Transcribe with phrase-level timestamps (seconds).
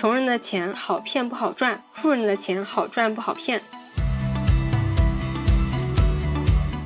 [0.00, 3.60] 穷人的钱好骗不好赚，富人的钱好赚不好骗。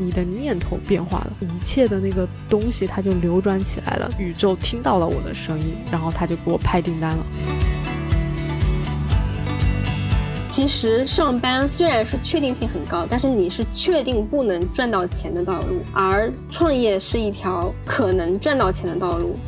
[0.00, 4.10] 你的念头变化了，一切的那个东西它就流转起来了。
[4.18, 7.24] 宇宙听到了我的声音，然后他就给我派订单了。
[10.48, 19.38] 其实上班虽然是确定性很高，但是你是确定不能赚到钱的道路，而创业是一条可能赚到钱的道路。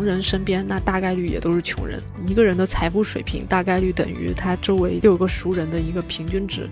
[0.00, 6.66] 穷人身边那大概率也都是穷人，一个人的财富水平大概率等于他周围六个熟人的一个平均值。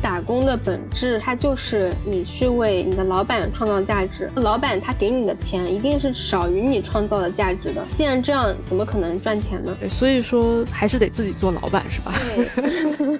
[0.00, 7.84] 打工的本质，它就是你去为你的老板创造价值，老板他给你的钱一定是少于你创造的价值的。
[7.96, 9.76] 既然这样，怎么可能赚钱呢？
[9.88, 12.14] 所以说还是得自己做老板，是吧？
[12.36, 13.13] 对。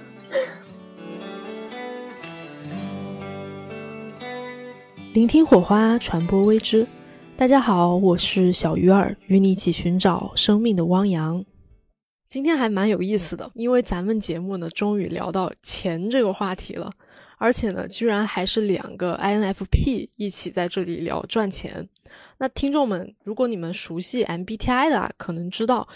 [5.15, 6.85] 聆听火花，传播微知。
[7.37, 11.45] 大家好，我是小鱼儿，与你一起寻找生命的汪洋。
[12.27, 16.91] 今天还蛮有意思的，因为咱们节目呢，终于聊到钱这个话题了，
[17.39, 21.89] 而且呢，居然还是两个 INFP 一起在这里聊赚钱。
[22.39, 25.87] 那听众们，如果你们熟悉 MBTI 的，可能知道，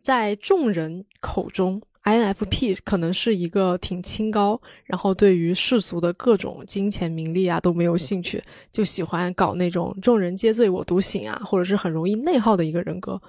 [0.00, 1.82] 在众人口中。
[2.08, 8.42] INFP 可能是一个挺清高，然后对于世俗的各种金钱名利啊都没有兴趣，
[8.72, 13.20] 就喜欢搞那种众人皆醉我独醒啊，或者是很容易内耗的一个人格。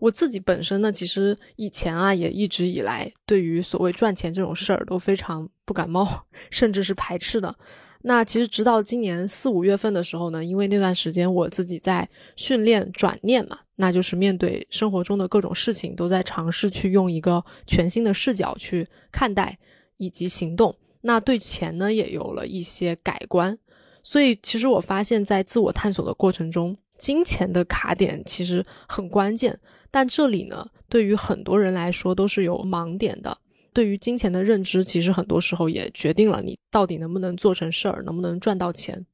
[0.00, 7.54] 我自己本身呢，其实以前啊也一直以来对于所谓赚钱这种事儿都非常不感冒， 甚至是排斥的。
[8.02, 19.58] 那其实直到今年四五月份的时候呢，因为那段时间我自己在训练转念嘛，那就是面对生活中的各种事情，都在尝试去用一个全新的视角去看待
[19.96, 20.76] 以及行动。
[21.00, 23.58] 那对钱呢，也有了一些改观。
[24.02, 29.58] 所以其实我发现，在自我探索的过程中，金钱的卡点其实很关键，
[29.90, 33.38] 但这里呢，对于很多人来说都是有盲点的。
[33.72, 39.04] 对于金钱的认知，其实很多时候也决定了你到底能不能做成事儿，能不能赚到钱。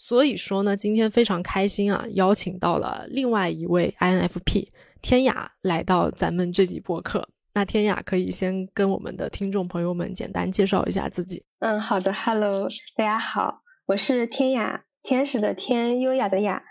[0.00, 4.68] 所以说呢，今天非常开心啊，邀请到了另外一位 INFP
[5.02, 7.28] 天雅来到咱们这集播客。
[7.52, 11.44] 那天雅可以先跟我们的听众朋友们简单介绍一下自己。
[11.58, 16.62] 嗯，好的，Hello，大家好，我是天雅，天使的天，优雅的雅。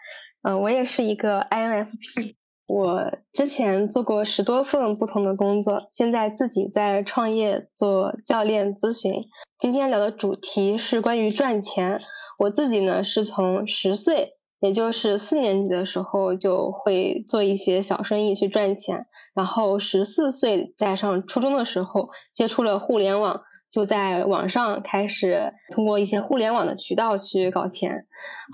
[0.44, 2.36] 嗯，我也是一个 INFP。
[2.68, 9.24] 我之前做过十多份不同的工作，现在自己在创业做教练咨询。
[9.58, 12.02] 今天聊的主题是关于赚钱。
[12.38, 23.44] 我自己呢是从十岁，也就是四年级的时候就会做一些小生意去赚钱，然后十四岁在上初中的时候接触了互联网。
[23.70, 28.06] 就在网上开始通过一些互联网的渠道去搞钱，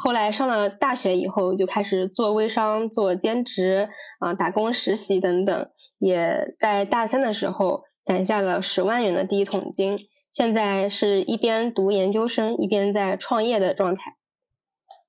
[0.04, 5.70] 后来上了大学以后就开始做微商、做兼职啊、打工实习等等，
[6.00, 10.00] 也在大三的时候攒下了十万元的第一桶金，
[10.32, 14.16] 现在是一边读研究生一边在创业的状态。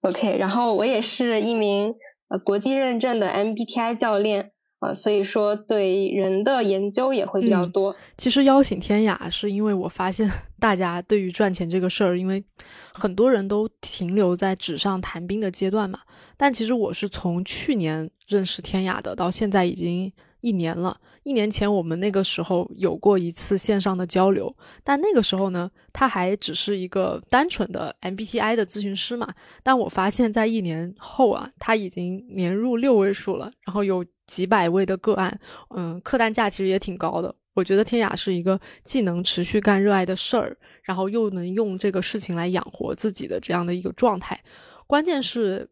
[0.02, 1.94] OK，然后我也是一名
[2.28, 4.50] 呃国际认证的 MBTI 教练。
[4.84, 7.94] 啊，所以说对人的研究也会比较多。
[8.18, 10.30] 其实邀请天雅是因为我发现
[10.60, 12.44] 大家对于赚钱这个事儿，因为
[12.92, 16.00] 很多人都停留在纸上谈兵的阶段嘛。
[16.36, 20.96] 但其实我是从去年认识天雅的，到现在已经一年了。
[21.22, 29.32] 一年前我们那个时候有过一次线上的交流，但那个时候呢，他还只是一个单纯的 MBTI 的咨询师嘛。
[29.62, 34.04] 但我发现，在一年后啊，他已经年入六位数了，然后有。
[34.26, 35.38] 几百位的个案，
[35.76, 37.34] 嗯，客单价其实也挺高的。
[37.54, 44.40] 我觉得天雅是一个既能持续干热爱的事儿，然后又能用这个事情来养活自己的这样的一个状态。
[44.86, 45.68] 关键是，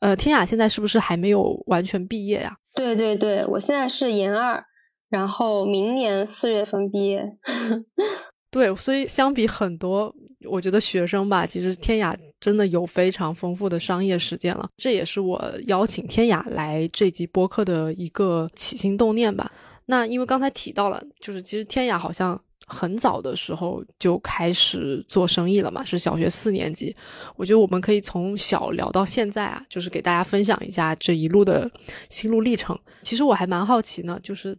[0.00, 2.56] 呃，天雅现在是不是还没有完全毕业呀？
[2.72, 4.64] 对对对，我现在是研二，
[5.10, 7.36] 然后明年四月份毕业。
[8.50, 10.14] 对，所以相比很多，
[10.48, 14.68] 我觉得学生吧，其实天雅真的有非常丰富的商业实践了。
[14.76, 19.50] 这也是我邀请天雅来这集播客的一个起心动念吧。
[19.86, 26.94] 那因为刚才提到了，就是其实天雅好像很早的时候就开始做生意了嘛，是小学四年级。
[27.36, 31.70] 我觉得我们可以从小聊到现在啊，就是给大家分享一下这一路的
[32.08, 32.78] 心路历程。
[33.02, 34.56] 其实我还蛮好奇呢，就是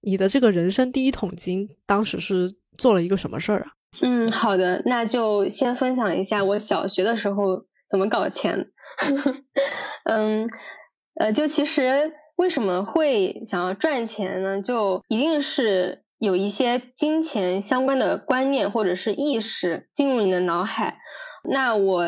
[0.00, 2.54] 你的这个人生第一桶金，当时是。
[2.78, 3.72] 做了一个什么事儿啊？
[4.02, 8.70] 嗯，好的，那就先分享一下我小学的时候怎么搞钱。
[10.04, 10.48] 嗯，
[11.14, 14.62] 呃，就其实为什么会想要赚钱呢？
[14.62, 20.98] 就一定是有一些金钱相关的观念或者是意识进入你的脑海。
[21.48, 22.06] 那我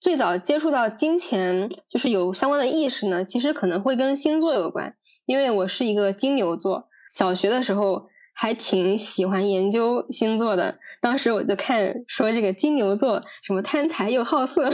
[0.00, 4.94] 最早接触到金钱，就是有相关的意识呢，其实可能会跟星座有关，
[5.26, 8.08] 因为我是一个金牛座，小学的时候
[8.42, 10.80] 还挺喜欢研究星座的。
[11.00, 14.68] 当时我就看说这个金牛座什么贪财又好色，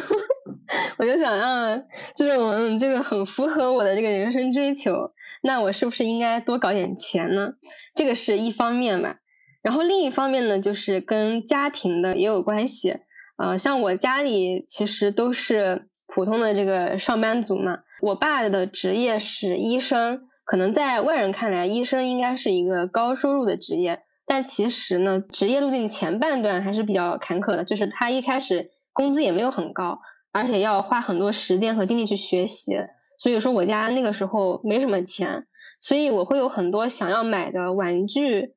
[0.96, 1.82] 我就想啊，
[2.16, 5.12] 这种嗯，这个很符合我的这个人生追求，
[5.42, 7.56] 那我是不是应该多搞点钱呢？
[7.94, 9.16] 这个是一方面吧。
[9.60, 13.00] 然后另一方面呢，就是跟家庭的也有关系。
[13.36, 17.80] 呃，像我家里其实都是普通的这个上班族嘛。
[18.00, 30.00] 我爸的职业是医生，可能在外人看来，医生应该是一个高收入的职业，但其实呢，职业路径前半段还是比较坎坷的，就是他一开始工资也没有很高，
[30.32, 32.78] 而且要花很多时间和精力去学习。
[33.18, 35.46] 所以说我家那个时候没什么钱，
[35.80, 38.54] 所以我会有很多想要买的玩具，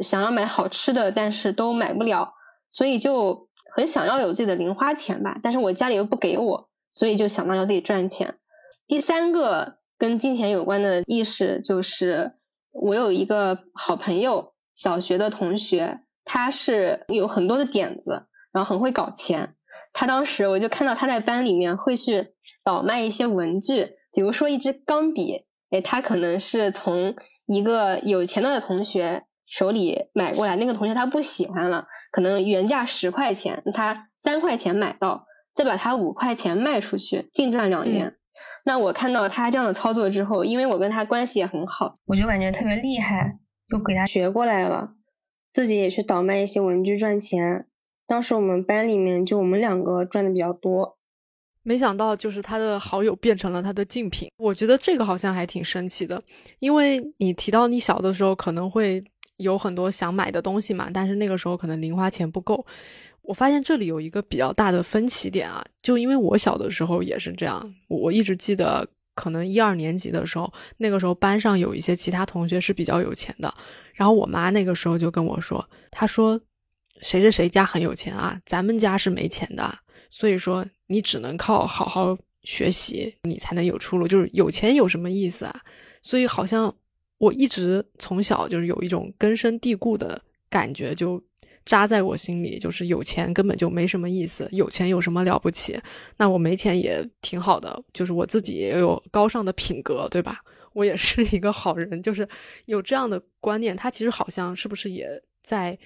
[0.00, 2.32] 想要买好吃的，但是都买不了，
[2.70, 3.48] 所以就。
[3.76, 8.36] 很想要有自己的零花钱吧，但是我家里又不给我，所以就想到要自己赚钱。
[8.86, 12.34] 第三个跟金钱有关的意识就是，
[12.72, 19.54] 我有一个好朋友，小学的同学，他是有很多的点子，然后很会搞钱。
[19.94, 27.14] 他当时我就看到他在班里面会去倒卖一些文具，比如说一支钢笔，哎，他可能是从
[27.46, 31.86] 一个有钱的同学手里买过来，那个同学他不喜欢了。
[32.12, 35.24] 可能原价十块钱，他三块钱买到，
[35.54, 38.16] 再把他五块钱卖出去，净赚两元。
[38.64, 43.38] 那我看到他这样的操作之后，因为我跟他关系也很好，我就感觉特别厉害，
[43.68, 44.94] 就给他学过来了，
[45.52, 47.66] 自己也去倒卖一些文具赚钱。
[48.06, 50.98] 当时我们班里面就我们两个赚的比较多。
[51.62, 56.22] 没想到就是他的好友变成了他的竞品，我觉得这个好像还挺神奇的，
[56.58, 59.02] 因为你提到你小的时候可能会。
[59.38, 62.64] 有很多想买的东西嘛，但是那个时候可能零花钱不够。
[63.24, 73.52] 我发现这里有一个比较大的分歧点啊，就因为我小的时候也是这样，我一直记得，可能一二年级的时候，那个时候班上有一些其他同学是比较有钱的，
[73.94, 76.40] 然后我妈那个时候就跟我说，她说
[77.00, 79.78] 谁谁谁家很有钱啊，咱们家是没钱的，
[80.10, 84.06] 所以说你只能靠好好学习，你才能有出路。
[84.06, 85.60] 就是有钱有什么意思啊？
[86.02, 86.74] 所以好像。
[87.18, 91.22] 我一直从小就是有一种根深蒂固的感觉，就
[91.64, 95.78] 扎在我心里，就是有钱根本就没什么意思，有钱有什么了不起？
[96.16, 100.40] 那我没钱也挺好的，就是我自己也有高尚的品格，对吧？
[100.72, 102.28] 我也是一个好人，就是
[102.66, 103.76] 有这样的观念。
[103.76, 105.08] 他其实好像是不是也
[105.42, 105.78] 在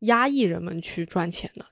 [0.00, 1.64] 压抑人们去赚钱呢？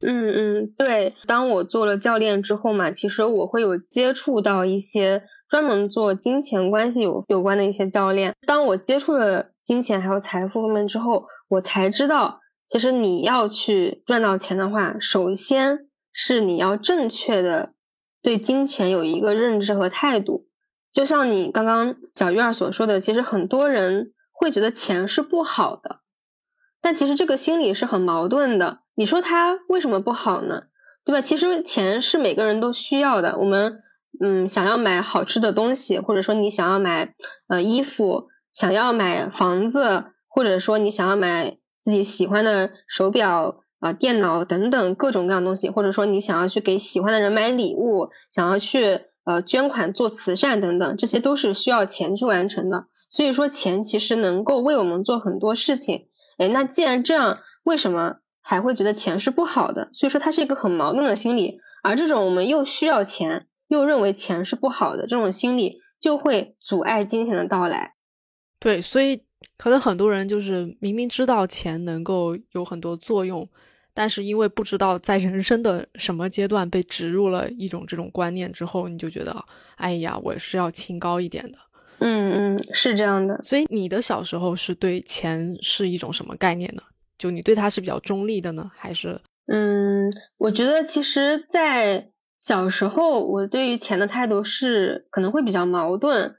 [0.00, 1.14] 嗯嗯，对。
[1.26, 5.24] 当我做了教练之后嘛，其实我会有接触到一些。
[5.48, 8.36] 专门做金钱关系有有关的一些教练。
[8.46, 17.72] 当我接触了金钱还有财富方面之后，我才知道，其实你要去赚到钱的话，首先是你要正确的
[18.22, 20.46] 对金钱有一个认知和态度。
[20.92, 26.00] 就像你刚刚小鱼儿所说的，其实很多人会觉得钱是不好的，
[26.80, 28.80] 但其实这个心理是很矛盾的。
[28.94, 30.64] 你说它为什么不好呢？
[31.04, 31.22] 对吧？
[31.22, 33.82] 其实钱是每个人都需要的，我们。
[34.20, 37.14] 嗯，想要买好吃的东西，或者说你想要买
[37.46, 41.57] 呃衣服，想要买房子，或者说你想要买
[41.88, 52.88] 自己喜欢的手表啊、电脑等等各种各样东西，或者说你想要去给喜欢的人买礼物，想要去呃捐款做慈善等等，这些都是需要钱去完成的。
[53.08, 56.08] 所以说钱其实能够为我们做很多事情。
[56.36, 59.88] 哎，那既然这样，为什么还会觉得钱是不好的？
[59.94, 63.46] 所以说它是一个很矛盾的心理，而这种我们又需要钱。
[63.68, 67.92] 又认为钱是不好的，这种心理就会阻碍金钱的到来。
[68.58, 69.24] 对，所以
[69.56, 73.48] 可能很多人就是明明知道钱能够有很多作用，
[73.94, 79.44] 但是因为不知道在人生的什么阶段被植入了一种这种观念之后，你就觉得，
[79.76, 81.58] 哎呀，我是要清高一点的。
[82.00, 83.40] 嗯嗯，是这样的。
[83.42, 86.82] 所以你的小时候是对钱是一种什么概念呢？
[87.18, 89.20] 就你对它是比较中立的呢，还是？
[89.46, 96.36] 嗯，我觉得其实，在小时候，我对于钱的态度是可能会比较矛盾。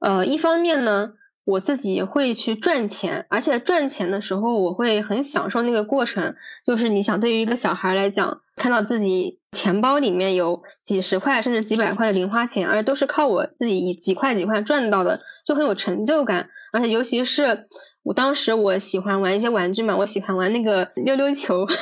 [0.00, 1.12] 呃，一方面呢，
[1.46, 6.34] 我自己会去赚钱，而且赚钱的时候，我会很享受那个过程。
[6.66, 16.50] 就是你想，对于一个小孩来讲，看到自己钱包里面有几十块甚至几百块的零花钱，而且都是靠我自己以几块几块赚到的，就很有成就感。
[16.72, 17.68] 而且尤其是
[18.02, 21.66] 我当时我喜欢玩一些玩具嘛，我喜欢玩那个溜溜球。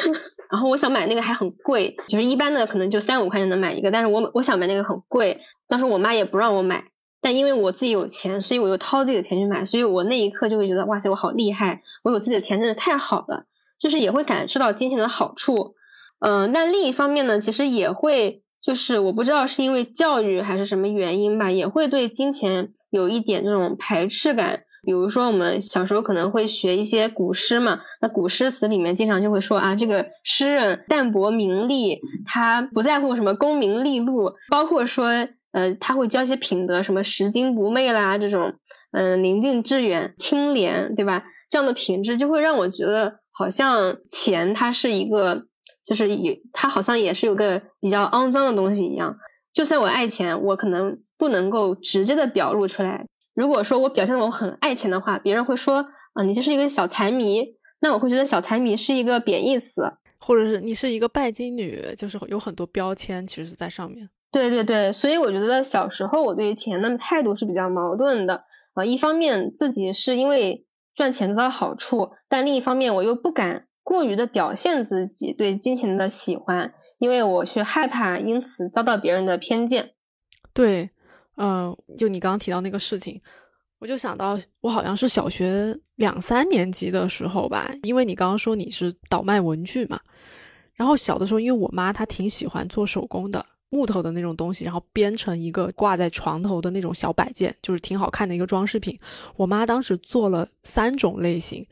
[0.50, 6.85] 然后我想买那个还很贵，就是一般的可能就三五块钱能买一个，但是我我想买那个很贵，当时我妈也不让我买，
[7.24, 13.46] 但因为我自己有钱，所以我又掏自己的钱去买，所以我那一刻就会觉得哇塞，我好厉害，我有自己的钱真是太好了，
[13.80, 15.74] 就是也会感受到金钱的好处。
[16.20, 24.64] 嗯，那另一方面呢，其实也会就是我不知道是因为教育还是什么原因吧，也会对金钱有一点这种排斥感。
[24.82, 38.54] 比如说我们小时候可能会学一些古诗嘛，那古诗词里面经常就会说啊，这个诗人淡泊名利，他不在乎什么功名利禄，包括说呃他会教一些品德，什么拾金不昧啦这种，
[38.90, 41.25] 嗯宁静致远、清廉，对吧？
[41.49, 45.46] 这样的品质就会让我觉得好像钱它是一个，
[45.84, 49.18] 就是也它好像也是有个比较肮脏的东西一样。
[49.52, 53.06] 就算我爱钱，我可能不能够直接的表露出来。
[53.34, 57.54] 如果说我表现我很爱钱的话，别人会说啊，你就是一个小财迷。
[57.80, 64.08] 那我会觉得小财迷是一个贬义词，或者是你是一个拜金女，就是有很多标签其实在上面。
[64.34, 68.84] 对对对，所以我觉得小时候我对钱的态度是比较矛盾的啊。
[68.84, 79.92] 一方面自己是因为赚钱得到好处，但另一方面我又不敢过于的表现自己对金钱的喜欢，因为我却害怕因此遭到别人的偏见。
[80.52, 80.90] 对。
[81.36, 83.20] 嗯，就你刚刚提到那个事情，
[83.80, 89.98] 我就想到我好像是小学两三年级的时候吧，因为你刚刚说你是倒卖文具嘛，
[90.74, 98.96] 然后小的时候，因为我妈她挺喜欢做手工的，木头的那种东西，然后编成一个挂在床头的那种小摆件，就是挺好看的一个装饰品。
[99.36, 101.66] 我妈当时做了三种类型。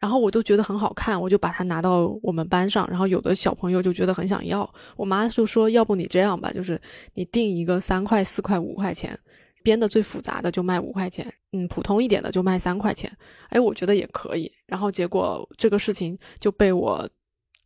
[0.00, 6.80] 然后我都觉得很好看，我就把它拿到我们班上，然后有的小朋友就觉得很想要，我妈就说：“要不你这样吧，就是
[7.14, 9.18] 你定一个三块、四块、五块钱，
[9.64, 13.10] 编的最复杂的就卖五块钱，嗯，普通一点的就卖三块钱。”
[13.50, 14.48] 哎，我觉得也可以。
[14.68, 17.10] 然后结果这个事情就被我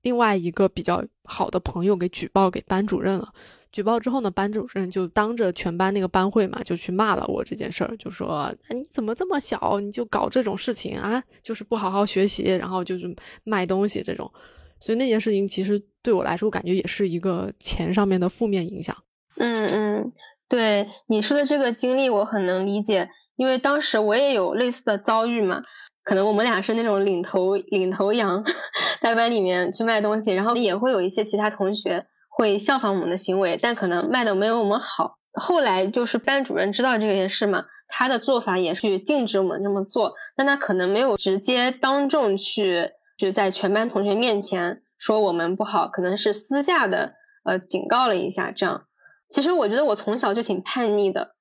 [0.00, 3.30] 另外一个比较好的朋友给举报给班主任了。
[3.72, 11.22] 举报之后呢，班主任就当着全班那个班会嘛，就去骂了我这件事儿，就说你怎么这么小你就搞这种事情啊？
[11.42, 13.06] 就是不好好学习，然后就是
[13.44, 14.30] 卖东西这种。
[14.78, 18.94] 所以那件事情其实对我来说，感觉也是一个钱上面的负面影响。
[19.36, 20.12] 嗯嗯，
[20.48, 25.62] 对你说的这个经历我很能理解，因为当时我也有类似的遭遇嘛。
[26.04, 28.44] 可能我们俩是那种领头领头羊，
[29.00, 32.06] 在班里面去卖东西，然后也会有一些其他同学。
[32.34, 35.18] 会效仿我们的行为，但可能卖的没有我们好。
[35.34, 47.12] 后来就是班主任知道这件事嘛，他的做法也是禁止我们这么做，但他可能没有直接当众去，就在全班同学面前说我们不好，可能是私下的
[47.44, 48.50] 呃警告了一下。
[48.50, 48.84] 这样，
[49.28, 51.34] 其实我觉得我从小就挺叛逆的，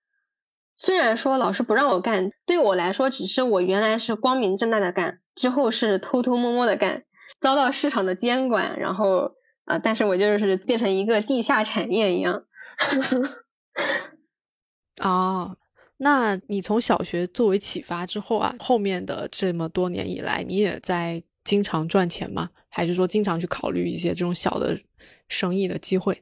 [0.76, 7.04] 虽然说老师不让我干，对我来说只是我原来是光明正大的干，之后是偷偷摸摸的干，
[7.40, 9.32] 遭到市场的监管，然后。
[9.72, 9.80] 啊！
[9.80, 12.44] 但是我就是变成一个地下产业一样。
[15.02, 15.58] 哦，
[15.98, 22.50] 那你从小学作为启发之后啊，后面的这么多年以来，你也在经常赚钱吗？
[22.70, 24.78] 还是说经常去考虑一些这种小的
[25.28, 26.22] 生意的机会？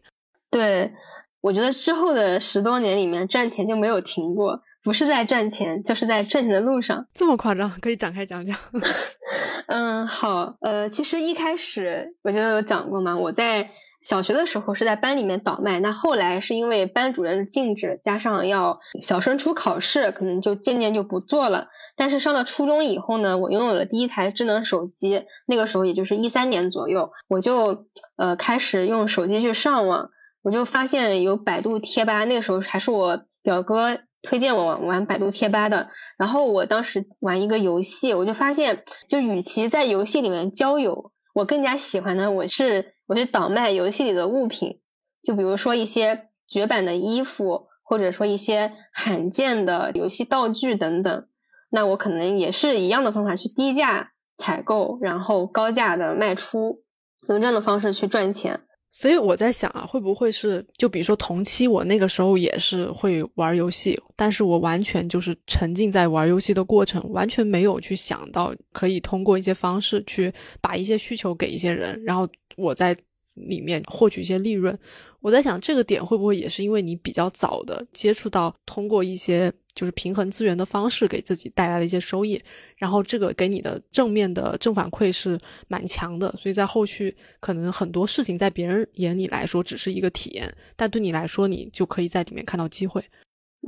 [0.52, 0.94] 对，
[1.42, 7.08] 我觉得之后的十多年里面赚钱就没有停过，不是在赚钱，就是在赚钱的路上。
[7.14, 7.70] 这么夸张？
[7.82, 8.58] 可以展开讲讲。
[9.68, 13.70] 嗯，好，呃，其实一开始我就有讲过嘛，我在
[14.02, 21.68] 小学的时候是在班里面倒卖，那后来是因为班主任的禁止，加上要小升初考试，可能就渐渐就不做了。
[21.96, 30.10] 但是上了初中以后呢，我拥有了第一台智能手机，那个时候也就是一三年左右，我就呃开始用手机去上网，
[30.42, 35.90] 我就发现有百度贴吧，那个时候还是我表哥推荐我玩百度贴吧的。
[36.18, 44.80] 然后我当时玩一个游戏，我就发现，就与其在游戏里面交友，我更加喜欢的我是我去倒卖游戏里的物品，
[45.24, 51.28] 就比如说一些绝版的衣服，或者说一些罕见的游戏道具等等。
[51.70, 56.84] 那我可能也是一样的方法去低价采购，然后高价的卖出，
[57.28, 58.62] 用这样的方式去赚钱。
[58.92, 72.28] 所以我在想啊，会不会是就比如说同期我那个时候也是会玩游戏，但是我完全就是沉浸在玩游戏的过程，完全没有去想到可以通过一些方式去把一些需求给一些人，然后
[72.58, 72.98] 我在
[73.36, 74.78] 里面获取一些利润。
[75.22, 79.52] 我在想这个点会不会也是因为你比较早的接触到通过一些。
[79.76, 82.42] 就是平衡资源的方式给自己带来了一些收益，
[82.76, 93.02] 然后这个给你的正面的正反馈是蛮强的，所以在后续可能很多事情在别人眼里来说只是一个体验，但对你来说你就可以在里面看到机会。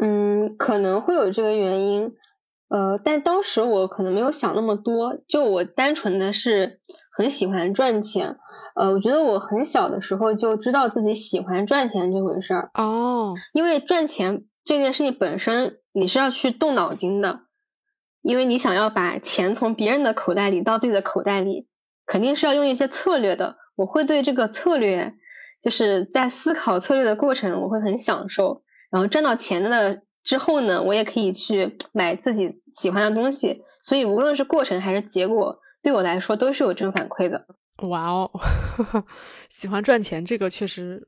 [0.02, 2.02] 嗯，可能会有这个原因，
[2.68, 8.38] 呃，但当时我可能没有想那么多，就我单纯的是很喜欢赚钱，
[8.76, 15.78] 呃，我觉得我很小的时候就知道自己喜欢赚钱这回事儿哦，因为赚钱这件事情本身。
[15.94, 17.42] 你是要去动脑筋的，
[18.22, 21.68] 因为你想要把钱从别人的口袋里到自己的口袋里，
[22.06, 23.58] 肯定是要用一些策略的。
[23.76, 25.16] 我会对这个策略
[25.62, 28.64] 就是在思考策略的过程，我会很享受。
[28.90, 33.64] 然后赚到钱的之后呢，我也可以去买自己喜欢的东西。
[33.84, 37.48] 所以无论是过程还是结果，对我来说都是有正反馈的。
[37.90, 38.32] 哇哦，
[39.50, 41.08] 喜欢赚钱这个确实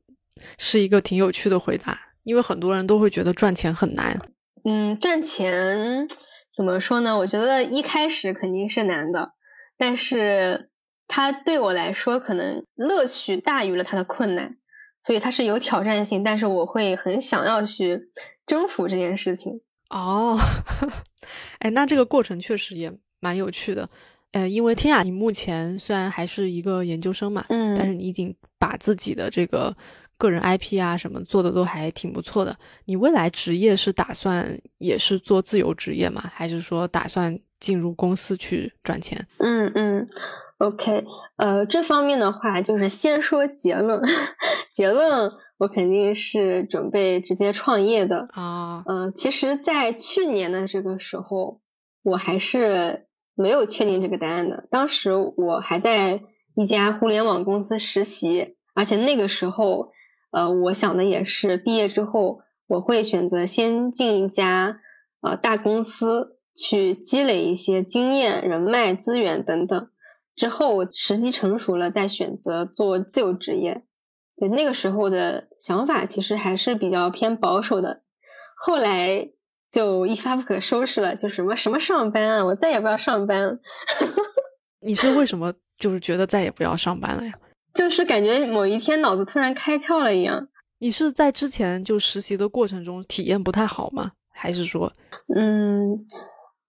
[0.58, 4.20] 是一个挺有趣的回答，因为很多人都会觉得赚钱很难。
[4.65, 6.08] 嗯，赚钱
[6.56, 7.18] 怎么说呢？
[7.18, 9.34] 我觉得一开始肯定是难的，
[9.77, 10.72] 但是
[11.08, 14.58] 它对我来说可能乐趣大于了它的困难，
[15.01, 18.10] 所以它是有挑战性，但是我会很想要去
[18.48, 19.62] 征服这件事情。
[19.89, 20.39] 哦，
[21.60, 23.89] 哎，那这个过程确实也蛮有趣的。
[24.34, 29.75] 呃，因为天雅，你目前虽然还是一个研究生嘛，嗯，但是你已经把自己的这个
[30.18, 32.58] 个人 IP 啊什么做的都还挺不错的。
[32.86, 36.22] 你未来职业是打算也是做自由职业吗？
[36.34, 39.28] 还是说打算进入公司去赚钱？
[39.38, 40.08] 嗯嗯
[40.58, 41.04] ，OK，
[41.38, 44.02] 呃，这方面的话就是先说结论，
[44.74, 48.84] 结论我肯定是准备直接创业的啊。
[48.88, 51.62] 嗯，其实，在去年的这个时候，
[52.02, 53.06] 我还是。
[53.36, 54.68] 没有确定这个答案的。
[54.70, 56.22] 当时我还在
[56.56, 59.92] 一家互联网公司实习，而且那个时候，
[60.32, 64.80] 呃，我想的也是毕业之后我会选择先进一家
[65.22, 69.90] 呃大公司去积累一些经验、人脉、资源等等，
[70.36, 73.84] 之后时机成熟了再选择做自由职业。
[74.38, 78.02] 对，那个时候的想法其实还是比较偏保守的。
[78.56, 79.30] 后来。
[79.74, 83.60] 就一发不可收拾了，就什么什么上班啊，我再也不要上班。
[84.86, 87.34] 你是为什么就是觉得再也不要上班了呀？
[87.74, 90.48] 就是感觉某一天脑子突然开窍了一样。
[90.77, 94.12] 你是在之前就实习的过程中体验不太好吗？
[94.32, 94.94] 还是说？
[95.36, 96.06] 嗯，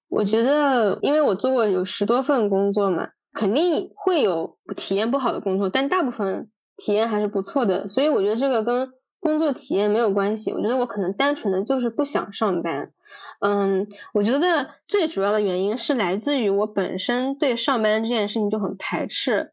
[0.08, 7.86] 我觉得，因为我做过有十多份工作嘛，肯定会有体验不好的工作，但大部分体验还是不错的。
[7.86, 8.94] 所以我觉得这个跟。
[9.24, 12.92] 工作体验没有关系，我觉得我可能单纯的就是不想上班。
[13.40, 19.52] 嗯，我觉得最主要的原因是来自于我本身对上班这件事情就很排斥。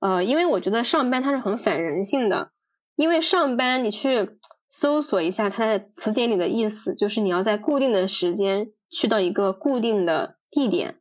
[0.00, 2.50] 呃，因为我觉得上班它是很反人性的。
[2.96, 4.30] 因为上班你去
[4.68, 10.96] 搜索一下它的词典里的意思，就是你要在固定的时间去到一个固定的地点，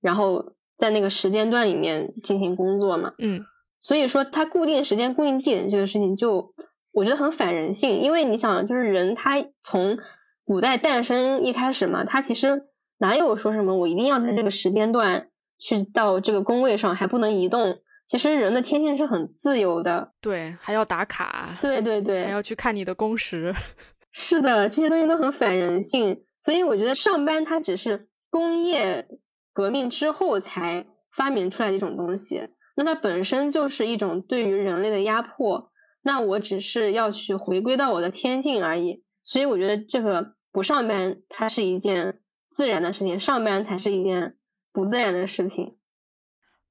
[0.00, 3.14] 然后在那个时间段里面进行工作嘛。
[3.18, 3.44] 嗯。
[3.80, 6.54] 所以说，它固定时间、固定地点这个事情就。
[6.96, 9.98] 我觉得很反人性，因为你想，就是人他从
[10.46, 12.62] 古代诞生一开始嘛，他其实
[12.96, 15.28] 哪有说什么我一定要在这个时间段
[15.58, 17.80] 去到这个工位上，还不能移动。
[18.06, 23.54] 其实人的天性是很自由的，对，还要打卡，对对对，还要去看你的工时。
[24.10, 29.06] 是的，这些东西都很反人性，所以我觉得上班它只是工业
[29.52, 35.70] 革命之后才发明出来的一种东西，那它本身就是一种对于人类的压迫。
[36.06, 42.20] 那我只是要去回归到我的天性而已，所以我觉得这个不上班它是一件
[42.52, 44.36] 自然的事情，上班才是一件
[44.72, 45.74] 不自然的事情。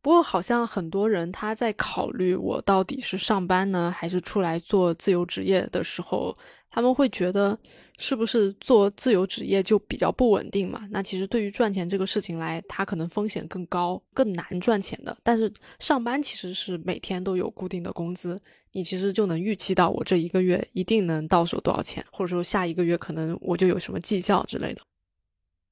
[0.02, 6.34] 不过好像很多人他在考虑我到底是上班呢，还是出来做自由职业的时候。
[6.70, 7.58] 他们会觉得
[7.98, 10.86] 是不是做自由职业就比较不稳定嘛？
[10.92, 15.18] 那其实对于赚钱这个事情来，它可能风险更高，更难赚钱的。
[15.24, 18.38] 但是上班其实是每天都有固定的工资，
[18.76, 24.82] 你其实就能预期到我这一个月一定能到手多少钱，或者说下一个月可能我就有什么绩效之类的。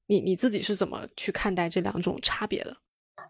[0.06, 2.78] 你你自己是怎么去看待这两种差别的？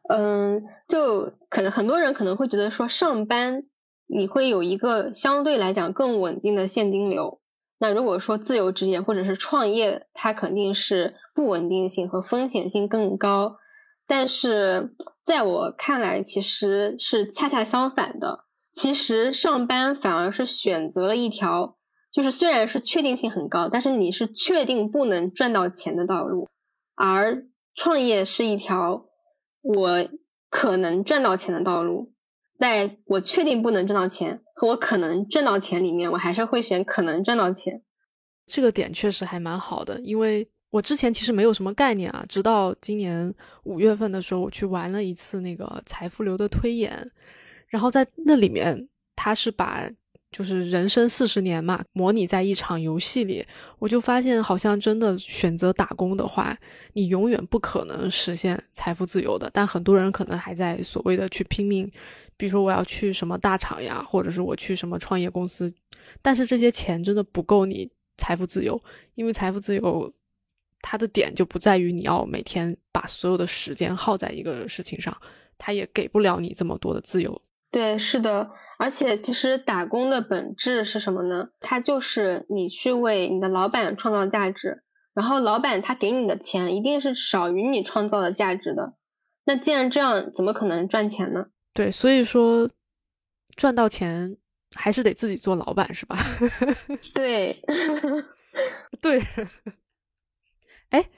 [0.08, 3.64] 嗯，就可能很多人可能会觉得说上班
[4.06, 7.40] 你会有一个相对来讲更稳定的现金流。
[7.78, 13.56] 那如果说自由职业或者是创业，它肯定是不稳定性和风险性更高。
[14.06, 18.43] 但是在我看来，其实是恰恰相反的。
[18.74, 21.78] 其实上班反而是选择了一条，
[22.12, 26.48] 就是虽然是确定性很高，但是你是确定不能赚到钱的道路。
[26.96, 29.06] 而创业是一条
[29.62, 30.08] 我
[30.50, 32.12] 可能赚到钱的道路。
[32.56, 37.82] 在我确定不能赚到钱和我可能挣到钱里面，我还是会选可能赚到钱。
[38.46, 43.34] 这个点确实还蛮好的，因为我之前其实没有什么概念啊，直到今年
[43.64, 47.10] 五月份的时候，我去玩了一次那个财富流的推演，
[47.74, 49.90] 然后在那里面，他是把
[50.30, 53.44] 就是人生四十年嘛，模拟在一场游戏里，
[53.80, 56.56] 我就发现好像真的选择打工的话，
[56.92, 59.50] 你永远不可能实现财富自由的。
[59.52, 61.90] 但很多人可能还在所谓的去拼命。
[62.36, 65.74] 比如说我要去什么大厂呀，或者是我去什么创业公司，
[66.22, 68.80] 但是这些钱真的不够你财富自由，
[69.16, 70.12] 因为财富自由
[70.80, 75.16] 它的点就不在于你要每天把所有的时间耗在一个事情上，
[75.58, 77.42] 它也给不了你这么多的自由。
[77.74, 81.48] 对，是的，而且其实打工的本质是什么呢？
[81.58, 88.94] 它就是你去为你的老板创造价值，然后老板他给你的钱一定是少于你创造的价值的。
[89.44, 91.46] 那既然这样，怎么可能赚钱呢？
[91.72, 92.70] 对，所以说
[93.56, 94.36] 赚到钱
[94.76, 96.16] 还是得自己做老板，是吧？
[97.12, 97.60] 对，
[99.00, 99.20] 对。
[100.90, 101.10] 哎，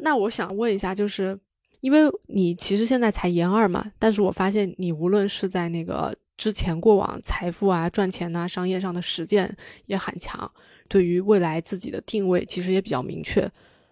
[0.00, 1.38] 那我想问一下，就是。
[1.80, 10.50] 因为你其实现在才研二嘛，但是我发现你无论是在那个之前过往财富啊、赚钱呐、商业上的实践也很强，
[10.88, 13.48] 对于未来自己的定位其实也比较明确。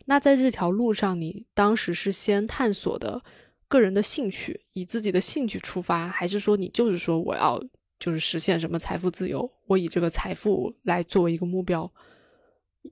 [0.07, 3.23] 那在这条路上，你当时是先探索的
[3.69, 7.63] 个人的兴趣，以自己的兴趣出发，还是说你就是说我要
[8.01, 11.89] 就是实现什么财富自由，我以这个财富来作为一个目标？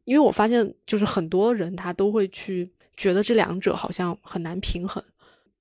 [0.04, 2.72] 因为我发现就是很多人他都会去。
[2.96, 5.02] 觉得这两者好像很难平衡，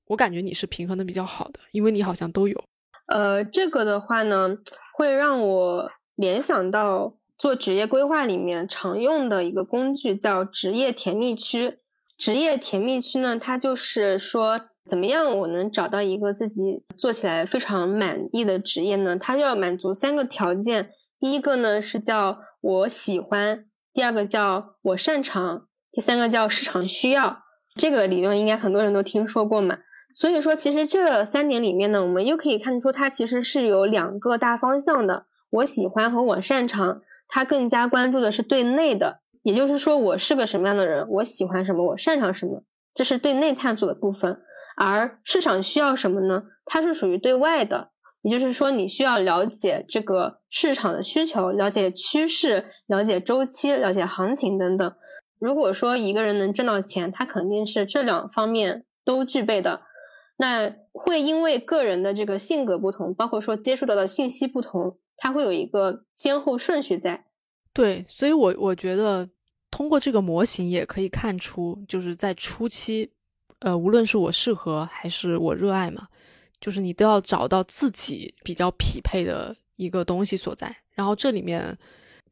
[0.07, 2.63] 我感觉你是平衡的比较好的，因为你好像都有。
[3.07, 4.57] 呃，这个的话呢，
[4.95, 11.79] 会让我联想到做职业规划里面常用的一个工具，叫职业甜蜜区。
[12.17, 19.17] 职业甜蜜区呢，它就是说，怎么样我能找到一个自己做起来非常满意的职业呢？
[19.17, 25.67] 它要满足三个条件，第一个呢是叫我喜欢，第二个叫我擅长。
[25.93, 27.43] 第三个叫市场需要，
[27.75, 29.77] 这个理论应该很多人都听说过嘛。
[30.15, 35.25] 所以说，其实这三点里面呢，我们又可以看出它其实是有两个大方向的。
[35.49, 42.63] 我喜欢和我擅长，它更加关注的是对内的，也就是说我是个什么样的人，我喜欢什么，我擅长什么，
[42.95, 44.41] 这是对内探索的部分。
[44.75, 46.43] 而市场需要什么呢？
[46.65, 47.89] 它是属于对外的，
[48.23, 54.93] 也就是说你需要了解这个市场的需求，了解趋势，了解周期，了解行情等等。
[55.43, 59.81] 如果说一个人能挣到钱，他肯定是这两方面都具备的。
[60.37, 67.25] 那会因为个人的这个性格不同，包括说接触到的信息不同，他会有一个先后顺序在。
[67.73, 69.27] 对，所以我我觉得
[69.69, 73.11] 通过这个模型也可以看出，就是在初期，
[73.59, 76.07] 呃，无论是我适合还是我热爱嘛，
[76.61, 81.77] 就是你都要找到自己比较匹配的一个东西所在，然后这里面。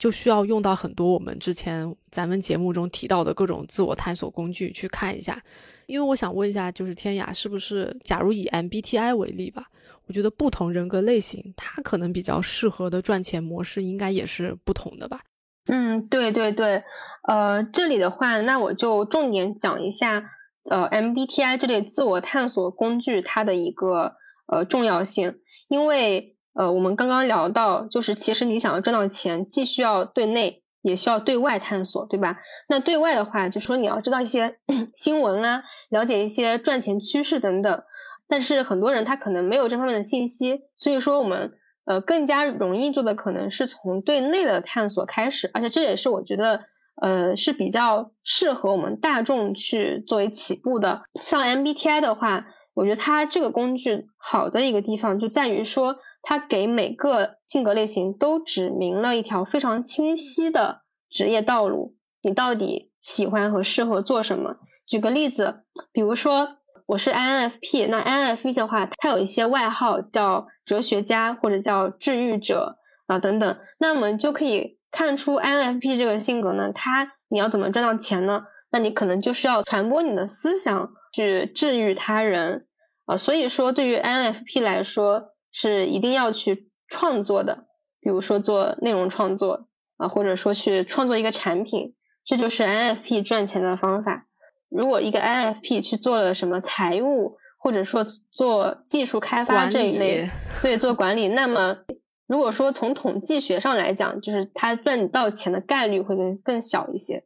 [0.01, 5.39] 就需要用到很多我们之前咱们节目中提到的各种自我探索工具去看一下，
[5.85, 9.65] 因为我想问一下，就是天雅是不是，假如以 MBTI 为例吧，
[10.07, 15.19] 我觉得不同人格类型，它可能比较适合的赚钱模式应该也是不同的吧？
[15.67, 16.83] 嗯，对对对，
[17.27, 20.23] 呃，这里的话，那我就重点讲一下，
[20.67, 24.15] 呃，MBTI 这类自我探索工具它的一个
[24.47, 25.35] 呃重要性，
[25.67, 26.35] 因为。
[26.53, 32.39] 呃，我们刚刚聊到，就是其实你想要赚到钱，既需要对内，也需要对外探索，对吧？
[32.67, 34.57] 那对外的话，就说你要知道一些
[34.93, 37.83] 新闻啊，了解一些赚钱趋势等等。
[38.27, 41.53] 但是很多人他可能没有这方面的信息，所以说我们
[41.85, 46.65] 呃更加容易做的可能是从对内的探索开始，而且这也是我觉得
[47.01, 51.03] 呃是比较适合我们大众去作为起步的。
[51.21, 55.95] 像 MBTI 的话，我觉得它这个工具好的一个地方就在于说。
[56.21, 64.57] 它给每个性格类型都指明了一条非常清晰的职业道路，你到底喜欢和适合做什么？
[64.85, 78.43] 举个例子，比如说我是 INFP，那 INFP 的话，它有一些外号叫哲学家或者叫治愈者啊等等，那我们就可以看出 INFP 这个性格呢，它你要怎么赚到钱呢？
[78.69, 82.67] 那你可能就是要传播你的思想，去治愈他人
[83.05, 83.17] 啊。
[83.17, 87.65] 所以说，对于 INFP 来说，是一定要去创作的，
[87.99, 94.27] 比如说做内容创作啊，或者说去创作一个产品，这就是 INFP 赚钱的方法。
[94.69, 100.29] 如果一个 INFP 去做了什么财务，或者说做技术开发这一类，
[100.61, 101.77] 对，做管理，那么
[102.25, 107.25] 如果说从统计学上来讲，就是他赚到钱的概率会更更小一些。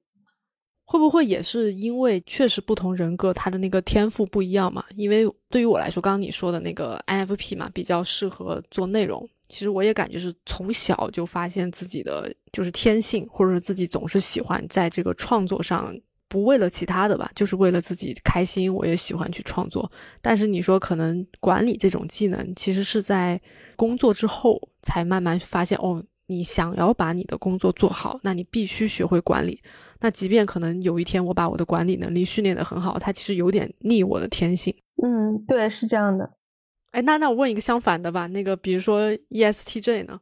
[0.87, 4.85] 会不会也是因为确实不同人格他的那个天赋不一样嘛？
[4.95, 9.27] 因为对于我来说，刚刚你说的那个 INFP 嘛，比较适合做内容。
[9.47, 15.95] 其实我也感觉是从小就发现自己的就是天性，或者是自己总是喜欢在这个创作上，
[16.27, 19.91] 不为了其他的吧，就是为了自己开心，我也喜欢去创作。
[20.21, 23.39] 但是你说可能管理这种技能，其实是在
[23.75, 26.03] 工作之后才慢慢发现哦。
[26.27, 29.61] 你想要把你的工作做好，那你必须学会管理。
[30.05, 34.71] 那即便可能有一天我把我的管理能力训练的很好，它其实有点逆我的天性。
[35.01, 36.29] 嗯，对，是这样的。
[36.91, 40.19] 哎，那那我问一个相反的吧，那个比如说 ESTJ 呢？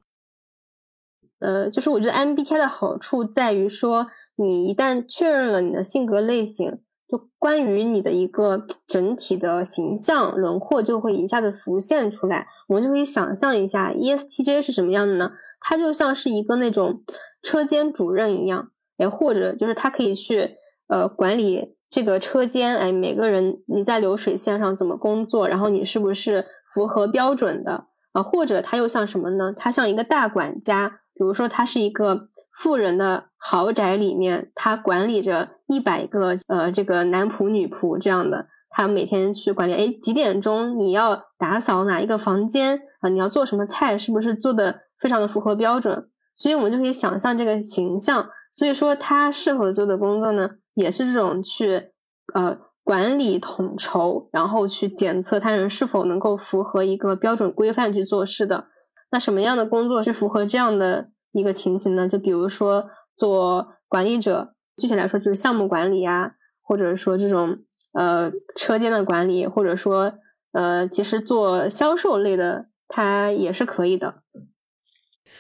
[1.40, 12.48] 呃，就是我觉得 MBTI 的好处在于说，你一旦确认了你的性格类型，就关于你的一个整体的形象轮廓就会一下子浮现出来。
[12.70, 15.32] 我们就可以想象一下，ESTJ 是什么样的呢？
[15.60, 17.04] 它就像是一个那种
[17.42, 28.24] 车间主任一样，哎，或者就是他可以去呃管理这个车间，哎，每个人你在流水线上怎么工作，然后你是不是符合标准的啊？
[28.24, 29.54] 或者他又像什么呢？
[29.58, 32.30] 他像一个大管家，比如说他是一个。
[32.56, 39.74] 富人的豪宅里面，他管理着一百个呃这个男仆女仆这样的，他每天去管理。
[39.74, 43.10] 哎，几点钟你要打扫哪一个房间啊？
[43.10, 43.98] 你要做什么菜？
[43.98, 46.10] 是不是做的非常的符合标准？
[46.36, 48.30] 所以我们就可以想象这个形象。
[48.54, 51.90] 所以说他适合做的工作呢，也是这种去
[52.34, 58.68] 呃管理统筹，然后去检测他人是否能够符合一个标准规范去做事的。
[59.12, 61.10] 那什么样的工作是符合这样的？
[61.36, 70.14] 一个情形呢，就比如说做管理者，具体来说就是项目管理啊，或者说这种呃车间的管理，或者说
[70.52, 74.22] 呃其实做销售类的，它也是可以的。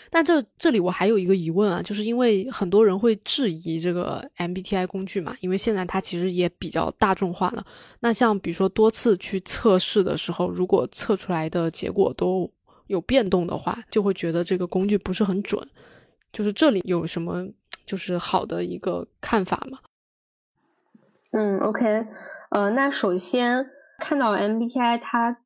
[0.09, 7.65] 但这这里我还有一个疑问啊，就是因为很多人会质疑这个 MBTI 工具嘛，因为现在它其实也比较大众化了。
[7.99, 12.51] 那像比如说多次去测试的时候，如果测出来的结果都
[12.87, 15.67] 有变动的话，就会觉得这个工具不是很准。
[16.31, 17.47] 就是这里有什么
[17.85, 19.77] 就是好的一个看法吗？
[21.31, 22.05] 嗯，OK，
[22.49, 23.67] 呃，那首先
[23.99, 25.37] 看到 MBTI 它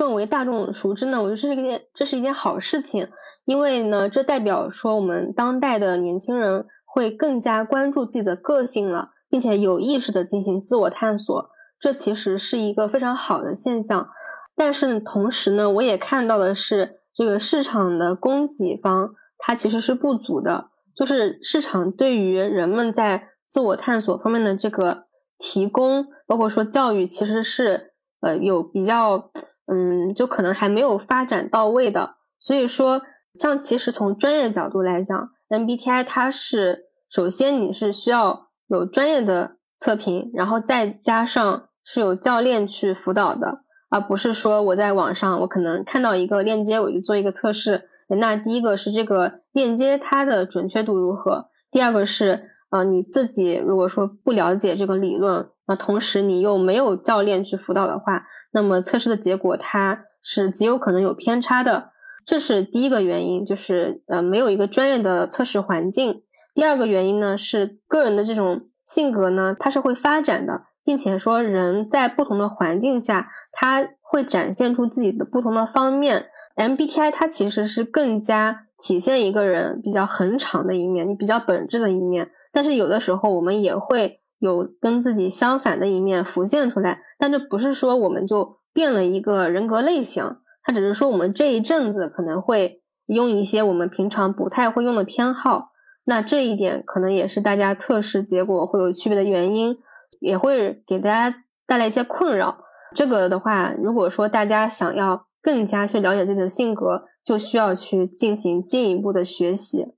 [0.00, 3.10] 更为大众熟知呢，我觉得这是一件这是一件好事情，
[3.44, 14.08] 因为呢，这代表说我们当代的年轻人会更加关注自己的个性了，并且有意识的进行自我探索，这其实是一个非常好的现象。
[14.56, 25.04] 但是同时呢，我也看到的是，这个市场的供给方它其实是不足的，就是市场对于人们在自我探索方面的这个
[25.38, 27.89] 提供，包括说教育，其实是
[28.20, 29.30] 呃有比较
[29.66, 32.16] 嗯，就可能还没有发展到位的。
[32.38, 33.02] 所以说，
[33.34, 43.60] 像其实从专业角度来讲，MBTI 它是首先你是需要有专业的测评，然后再加上是有教练去辅导的。
[43.92, 47.88] 而不是说我在网上，我可能看到一个链接，我就做一个测试。
[48.08, 51.48] 那第一个是这个链接它的准确度如何？
[51.72, 61.90] 第二个是呃你自己如果说不了解这个理论，那同时你又没有教练去辅导的话，那么测试的结果它是极有可能有偏差的。
[62.24, 66.22] 这是第一个原因，就是呃没有一个专业的测试环境。
[66.54, 70.62] 第二个原因呢是个人的这种性格呢，它是会发展的。
[70.82, 76.26] 并且说，人在不同的环境下，他会展现出自己的不同的方面。
[76.56, 82.30] MBTI 它其实是更加体现一个人比较恒常的一面，你比较本质的一面。
[82.52, 87.00] 但是有的时候我们也会有跟自己相反的一面浮现出来。
[87.18, 95.70] 但这不是说我们就变了一个人格类型，它只是说我们这一阵子可能会用一些我们平常不太会用的偏好。
[96.04, 99.78] 那这一点可能也是大家测试结果会有区别的原因。
[100.18, 102.64] 也会给大家带来一些困扰。
[102.96, 109.94] 这个的话，如果说大家想要更加去了解自己的性格，就需要去进行进一步的学习。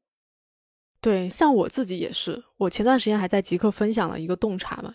[1.03, 4.95] 对，像我自己也是，我前段时间还在极客分享了一个洞察嘛。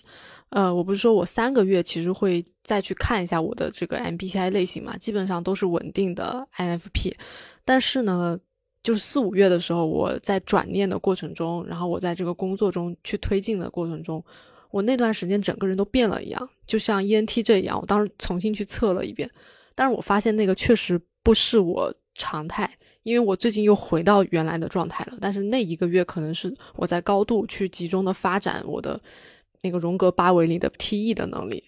[0.49, 7.13] 呃，我不是说我三个月其实会再去看一下我的这个 MBTI 类型嘛，基本上都是稳定的 INFP。
[7.65, 8.39] 但是呢，
[8.81, 14.23] 就是四五月的时候，我在转念的过程中，然后我在这个工作中去推进的过程中。
[14.69, 17.77] 我那段时间整个人都变了一样，就像 ENTJ 一样。
[17.77, 19.29] 我当时重新去测了一遍，
[19.75, 22.69] 但是我发现那个确实不是我常态，
[23.03, 25.17] 因为我最近又回到原来的状态了。
[25.21, 28.99] 但是那一个月可能是我在高度去集中的发展我的
[29.61, 31.63] 那个荣格八维里的 TE 的能力，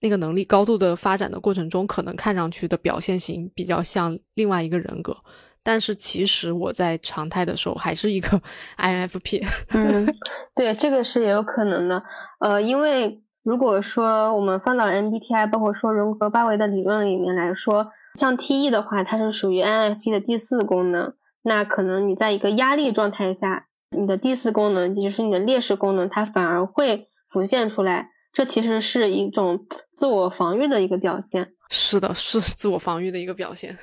[0.00, 5.16] 那个能力高度的发展的过程中，可能看上去的表现型比较像另外一个人格。
[5.62, 8.40] 但是其实我在常态的时候还是一个
[8.78, 9.46] INFP。
[9.68, 10.06] 嗯，
[10.56, 12.02] 对，这个是也有可能的。
[12.38, 21.14] 呃，因为如果说我们放到 MBTI，包括说荣格八维的理论里面来说，像 TE 的话，它是属于 INFP 的第四功能。
[21.42, 28.10] 那可能你在一个压力状态下，你的第四功能，也就是你的劣势功能，它反而会浮现出来。
[28.32, 31.52] 这其实是一种自我防御的一个表现。
[31.68, 33.76] 是的，是自我防御的一个表现。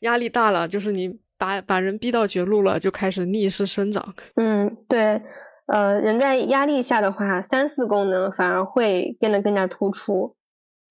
[0.00, 4.14] 压力大了，就是你把把人逼到绝路了，就开始逆势生长。
[4.36, 5.22] 嗯，对，
[5.66, 10.36] 呃，人在压力下的话，三四功能反而会变得更加突出。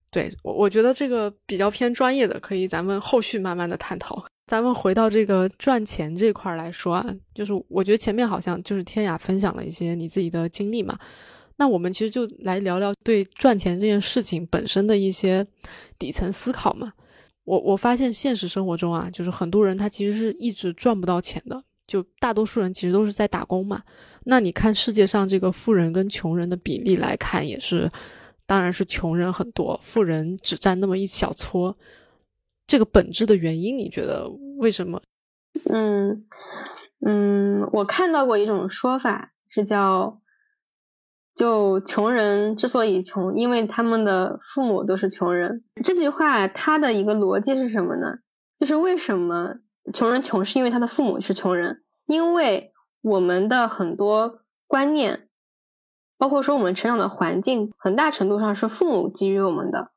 [0.10, 4.26] 对，我我觉得这个比较偏专业的，可以咱们后续慢慢的探讨。
[4.48, 10.98] 咱们回到这个赚钱这块来说啊，就是我觉得前面好像就是天雅分享了一些你自己的经历嘛，
[11.58, 15.46] 那我们其实就来聊聊对赚钱这件事情本身的一些
[16.00, 16.94] 底层思考嘛。
[17.44, 23.82] 我我发现现实生活中啊，就是很多人他其实是一直赚不到钱的，就大多数人其实都是在打工嘛。
[24.24, 27.90] 那你看世界上这个富人跟穷人的比例来看，也是，
[28.48, 31.78] 当然是穷人很多，富人只占那么一小撮。
[32.66, 35.00] 这个本质的原因，你觉得为什么？
[35.70, 36.26] 嗯
[37.06, 40.20] 嗯，我看到过一种说法是叫。
[41.36, 45.64] 就穷人之所以穷，因为他们的父母都是穷人。
[45.84, 48.18] 这句话它的一个逻辑是什么呢？
[48.58, 49.58] 就是为什么
[49.94, 51.84] 穷人穷，是因为他的父母是穷人。
[52.08, 55.27] 因为我们的很多观念，
[56.18, 59.92] 包括说我们成长的环境，很大程度上是父母给予我们的。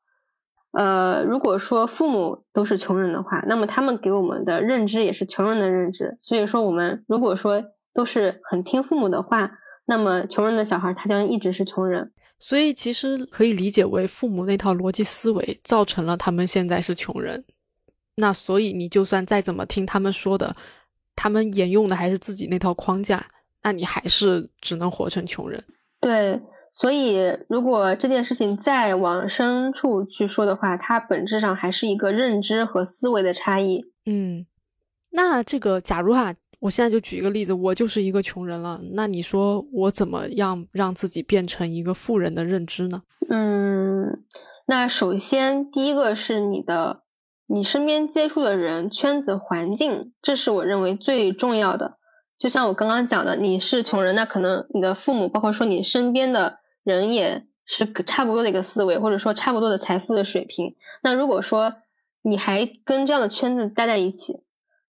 [0.71, 6.17] 呃，如果说父母都是穷人的话，那么他们给我们的认知也是穷人的认知。
[6.21, 9.51] 所以说，我们如果说都是很听父母的话。
[9.83, 17.43] 那么，穷人的小孩他将一直是穷人，所以其实可以理解为父母那套逻辑思维造成了他们现在是穷人。
[18.15, 20.55] 那所以你就算再怎么听他们说的，
[21.15, 23.25] 他们沿用的还是自己那套框架，
[23.63, 25.61] 那你还是只能活成穷人。
[26.01, 26.41] 对，
[26.73, 27.15] 所以
[27.47, 33.85] 如果这件事情再往深处去说的话，它本质上还是一个认知和思维的差异。
[34.05, 34.45] 嗯，
[35.11, 36.35] 那这个假如哈。
[36.61, 38.79] 我现在就举一个例子，我就是一个穷人了。
[38.93, 43.01] 那你说我怎么样让自己变成一个富人的认知呢？
[43.31, 44.21] 嗯，
[44.67, 47.01] 那首先第一个是你的，
[47.47, 51.97] 你身边接触的人、圈子、环境，这是我认为最重要的。
[52.41, 60.75] 就像我刚刚讲的，你是穷人，那可能你的父母，包括说你身边的人，也是差不多的一个思维，或者说差不多的财富的水平。
[61.03, 61.75] 那如果说
[62.23, 64.39] 你还跟这样的圈子待在一起，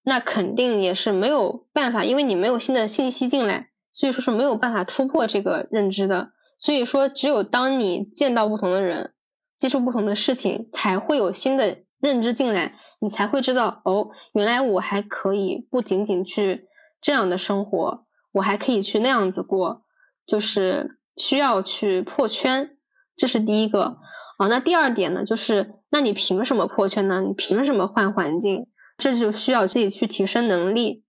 [0.02, 6.30] 那肯定也是没有办法，因为你没有新的信息进来，所以说是没有办法突破这个认知的。
[6.56, 9.12] 所以说，只有当你见到不同的人，
[9.58, 16.68] 接触不同的事情，才会有新的认知进来，你才会知道，哦，原来我还可以不仅仅去
[17.02, 19.82] 这样的生活，我还可以去那样子过，
[20.24, 22.78] 就是需要去破圈，
[23.16, 23.98] 这是第一个。
[24.38, 27.20] 啊，那第二点呢，就是那你凭什么破圈呢？
[27.20, 28.66] 你凭什么换环境？
[28.98, 31.04] 这就需要自己去提升能力，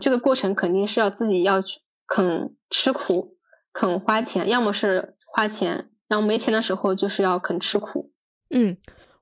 [0.00, 3.36] 这个过程肯定是要自己要去肯吃苦，
[3.72, 8.12] 肯花钱，要么是花钱，然后没钱的时候就是要肯吃苦。
[8.50, 8.76] 嗯，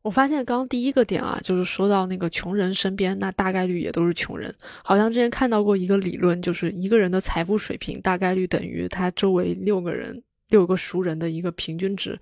[0.04, 4.54] 我发现刚刚第一个点啊，就是说到那个穷人身边，那大概率也都是穷人。
[4.82, 12.20] 好像之前看到过一个理论，就是一个人的财富水平大概率等于他周围六个人、六个熟人的一个平均值，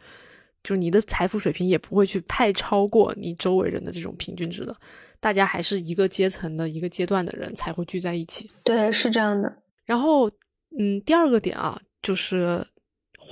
[0.63, 4.77] 就你的财富水平也不会去太超过你周围人的这种平均值的。
[5.19, 9.53] 大家还是一个阶层的一个阶段的人才会聚在一起，对，是这样的。
[9.85, 10.31] 然后，
[10.79, 12.65] 嗯，第二个点啊，就是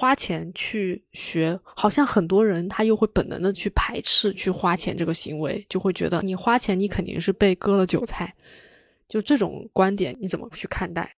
[0.01, 8.35] 花钱去学，好像很多人他又会本能的去排斥去花钱这个行为，就会觉得你花钱你肯定是被割了韭菜，
[9.07, 11.17] 就这种观点你怎么去看待？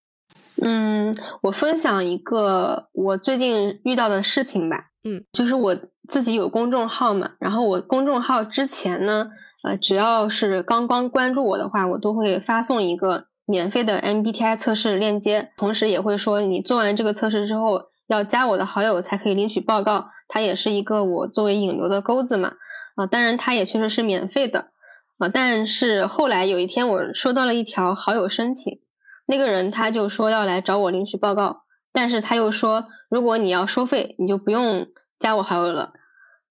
[0.61, 4.88] 嗯，我分享一个我最近遇到的事情吧。
[5.05, 5.77] 嗯，就是我
[6.09, 9.31] 自己有公众号嘛，然后我公众号之前呢。
[9.64, 22.55] 呃，只要是刚刚关注我的话，我都会发送一个免费的 MBTI 测试链接，同时也会说你做完这个测试之后要加我的好友才可以领取报告，它也是一个我作为引流的钩子嘛。
[22.94, 24.70] 啊，当然它也确实是免费的
[25.18, 28.81] 啊，但是后来有一天我收到了一条好友申请，
[29.27, 35.92] 那个人他就说要来找我领取报告，但是他又说如果你要收费，你就不用加我好友了，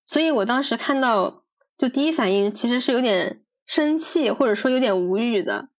[0.06, 1.40] 所以我当时看到。
[1.78, 5.70] 就第一反应其实是有点生气，或者说有点无语的。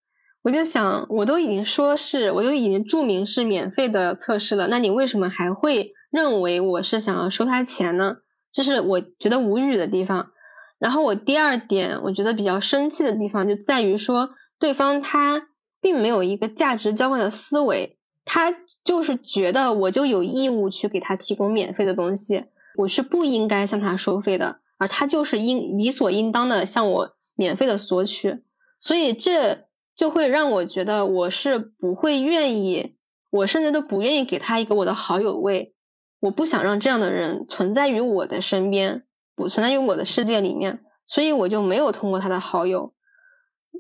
[0.43, 8.17] 我就想，我都已经说是，我都已经注明是免费的测试了，那你为什么还会认为我是想要收他钱呢？
[8.53, 10.31] 这是我觉得无语的地方。
[10.79, 15.47] 然后我第二点，我觉得比较生气的地方就在于说，对方他
[15.81, 18.53] 并没有一个价值交换的思维，他
[18.83, 24.59] 就是觉得我就有义务去给他提供免费的东西，我是不应该向他收费的。
[24.77, 28.43] 而他就是应理所应当的向我免费的索取，
[28.81, 32.97] 所以这就会让我觉得我是不会愿意，
[33.31, 35.75] 我甚至都不愿意给他一个我的好友位，
[36.21, 42.95] 我不想让这样的人存在于我的身边，不存在于我的世界里面，所以我就没有通过他的好友。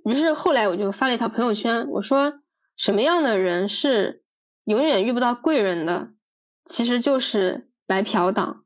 [0.05, 2.41] 于是后来我就发了一条朋友圈，我说
[2.77, 4.23] 什么样的人是
[4.65, 6.11] 永远遇不到贵人的，
[6.65, 8.65] 其实就是白嫖党。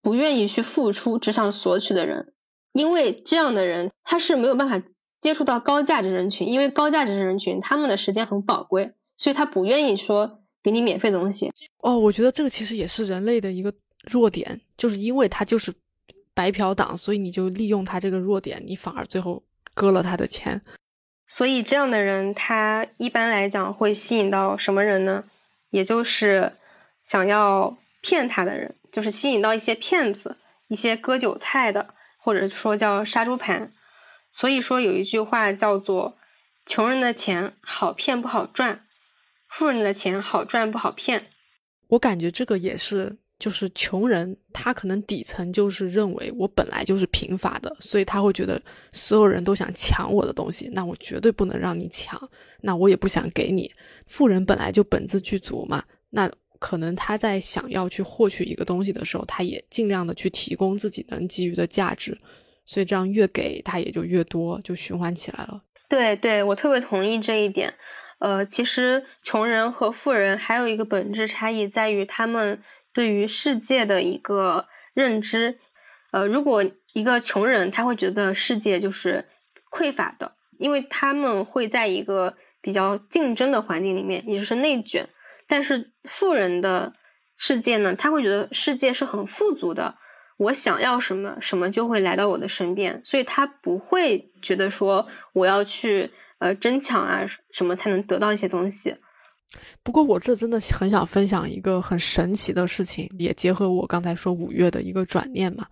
[0.00, 2.34] 不愿意去付出，只想索取的人，
[2.72, 4.82] 因为这样的人他是没有办法
[5.22, 11.50] 接触到高价值人群，因为高价值人群他们的时间很宝贵，所以他不愿意说给你免费的东西。
[11.78, 13.72] 哦，我觉得这个其实也是人类的一个
[14.10, 15.72] 弱点，就是因为他就是
[16.34, 19.42] 白嫖党，所以你就利用他这个弱点，你反而最后
[19.74, 20.60] 割了他的钱。
[21.28, 25.24] 所以这样的人，他一般来讲会吸引到什么人呢？
[25.70, 26.52] 也就是
[27.08, 33.72] 想要骗他的人，就是吸引到一些骗子、一些割韭菜的，或者说叫杀猪盘。
[34.34, 36.16] 所以说有一句话叫做
[36.66, 38.84] “穷人的钱好骗不好赚，
[39.48, 41.26] 富人的钱好赚不好骗”。
[41.88, 43.18] 我感觉这个也是。
[43.38, 48.62] 就是穷人，他可能底层就是认为我本来就是贫乏的，所以他会觉得
[48.92, 52.16] 所有人都想抢我的东西，那我绝对不能让你抢，
[52.60, 53.68] 那我也不想给你。
[54.06, 56.30] 富人本来就本自具足嘛，那
[56.60, 62.16] 可能他在想要去获取一个东西的时候，他也尽量的去提供自己能给予的价值，
[62.64, 65.62] 所以这样越给他也就越多，就循环起来了。
[65.88, 67.74] 对，对我特别同意这一点。
[68.18, 72.62] 呃，其实穷人和富人还有一个本质差异在于他们。
[72.94, 75.58] 对于世界的一个认知，
[76.10, 79.24] 呃，如果一个穷人他会觉得世界就是
[79.70, 85.08] 匮乏的，因为他们会在一个比较竞争的环境里面，也就是内卷。
[85.48, 86.92] 但是富人的
[87.38, 89.96] 世界呢，他会觉得世界是很富足的，
[90.42, 98.96] 我想要什么，什么就会来到我的身边，所以他不会觉得说我要去呃争抢啊什么才能得到一些东西。
[99.82, 105.66] 不过我这真的很想分享一个很神奇的事情，也结合我刚才说五月的一个转念嘛。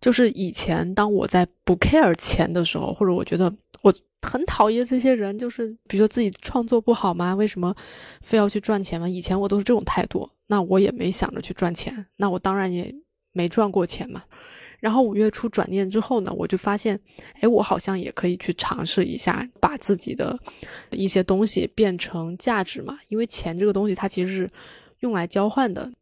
[0.00, 3.52] 就是以前当我在不 care 钱的时候，或者我觉得
[3.82, 7.34] 我很讨厌这些人，就是比如说自己创作不好吗？
[7.34, 7.74] 为什么
[8.20, 9.08] 非要去赚钱吗？
[9.08, 12.92] 以前我都是这种态度，那我也没想着去赚钱，那我当然也
[13.32, 14.22] 没赚过钱嘛。
[14.80, 16.98] 然后五月初转念之后呢，我就发现，
[17.40, 20.36] 哎，我好像也可以去尝试一下，把自己的
[20.90, 22.98] 一些东西变成价值嘛。
[23.08, 24.50] 因为钱这个东西，它其实是
[24.98, 25.92] 用来交换的。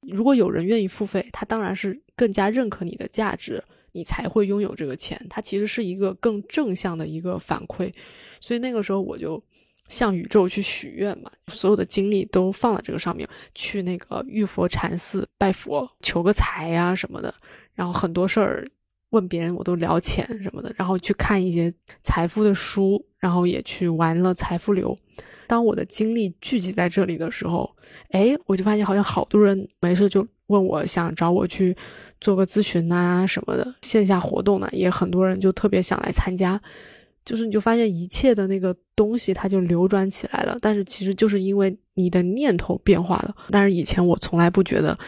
[0.00, 3.62] 如果有人愿意付费，他当然是更加认可你的价值，
[3.92, 5.20] 你才会拥有这个钱。
[5.30, 7.92] 它其实是一个更正向的一个反馈。
[8.40, 9.42] 所以那个时候我就
[9.88, 17.32] 向宇宙去许愿嘛，所有的精力都放在这个上面，去那个玉佛禅寺拜佛，求个财呀什么的。
[17.74, 18.66] 然后很多事儿
[19.10, 20.74] 问别人，我都聊钱什么的。
[20.76, 24.96] 然后去看一些财富的书，然后也去玩了财富流。
[25.46, 27.70] 当我的精力聚集在这里的时候，
[28.10, 31.76] 哎，我就发现好像好多人没事就问我，想找我去
[32.20, 33.74] 做个咨询啊什么的。
[33.82, 36.60] 线下活动呢，也很多人就特别想来参加。
[37.26, 40.56] 就是你就发现一切的那个东西，它就流转起来了。
[40.62, 43.36] 但是其实就是因为你的念头变化了。
[43.50, 44.98] 但是以前我从来不觉得。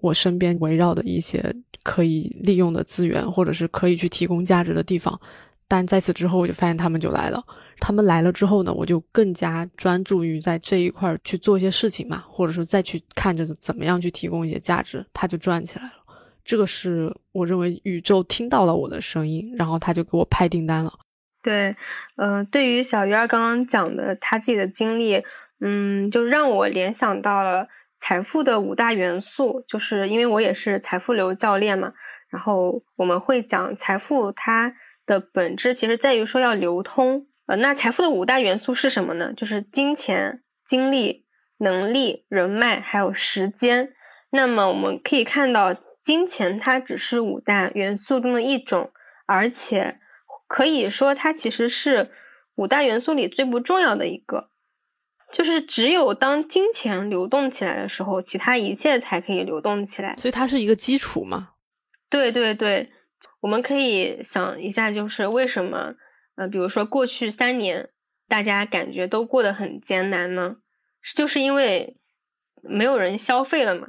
[0.00, 1.52] 我身边围绕的一些
[1.82, 5.20] 可以利用的资源，或者是可以去提供价值的地方，
[5.66, 7.44] 但在此之后，我就发现他们就来了。
[7.80, 15.92] 他们来了之后呢，我就更加专注于在这一块去做一些事情嘛，或者说再去看着怎么样去提供一些价值，他就转起来了。
[16.44, 20.92] 这个是我认为宇宙听到了我的声音，然后他就给我派订单了。
[21.48, 21.76] 对，
[22.16, 25.24] 嗯，对于小鱼儿刚刚讲的他自己的经历，
[25.60, 27.68] 嗯，就让我联想到了。
[28.00, 31.94] 财富的五大元素，就是因为我也是财富流教练嘛，
[32.30, 37.26] 然后我们会讲财富它的本质其实在于说要流通。
[37.46, 39.32] 呃，那财富的五大元素是什么呢？
[39.32, 41.24] 就是金钱、精力、
[41.58, 43.94] 能力、人脉还有时间。
[44.30, 45.74] 那么我们可以看到，
[46.04, 48.92] 金钱它只是五大元素中的一种，
[49.26, 49.98] 而且
[50.48, 52.10] 可以说它其实是
[52.56, 54.50] 五大元素里最不重要的一个。
[55.30, 60.16] 就是只有当金钱流动起来的时候，其他一切才可以流动起来。
[60.16, 61.50] 所以它是一个基础嘛？
[62.08, 62.90] 对对对，
[63.40, 65.96] 我们可以想一下，就是为什么
[66.34, 67.90] 呃，比如说过去三年
[68.26, 70.56] 大家感觉都过得很艰难呢？
[71.14, 71.98] 就是因为
[72.62, 73.88] 没有人消费了嘛，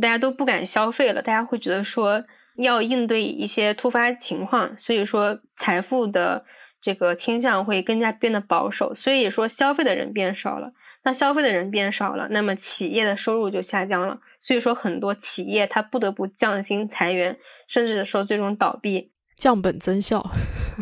[0.00, 2.24] 大家都不敢消费了，大家会觉得说
[2.58, 6.44] 要应对一些突发情况，所以说财富的。
[6.80, 10.72] 这个倾向会更加变得保守，所以说消费的人变少了。
[11.02, 14.20] 那消费的人变少了，那么企业的收入就下降了。
[14.40, 17.36] 所以说很多企业它不得不降薪裁员，
[17.66, 20.30] 甚至说最终倒闭，降本增效。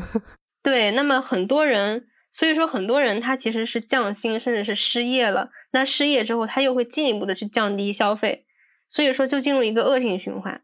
[0.62, 5.48] 对，那么很多人，所以说很多人他其实是降薪，甚至是失业了。
[5.72, 8.44] 那失业之后，他又会进一步的去降低消费，
[8.90, 10.60] 所以说就进入一个恶性循环。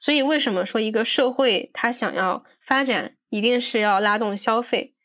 [0.00, 3.14] 所以为什么说一个社会它想要发展？
[3.28, 4.96] 一定是要拉动消费，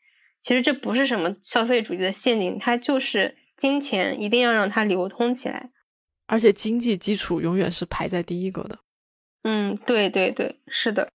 [0.42, 5.70] 其实这不是什么消费主义的陷阱，它就是金钱一定要让它流通起来，
[6.26, 8.80] 而且经济基础永远是排在第一个的。
[9.44, 11.12] 嗯，对对对，是的，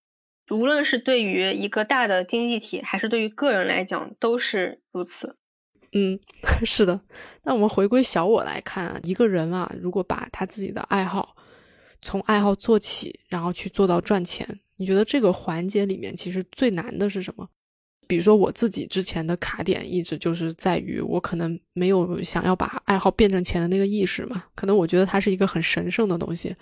[0.50, 5.36] 无论是对于一个大的经济体，还是对于个人来讲，都是如此。
[5.92, 6.18] 嗯，
[6.64, 7.02] 是的。
[7.44, 11.36] 那我们回归小我来看啊，一个人啊，如果把他自己的爱好
[12.02, 17.47] 从爱好做起，然后去做到赚钱，你觉得这个环节里面其实最难的是什么？
[18.08, 26.54] 比如说我自己之前的卡点一直就是在于我可能没有想要把爱好变成钱的那个意识嘛，可能我觉得它是一个很神圣的东西。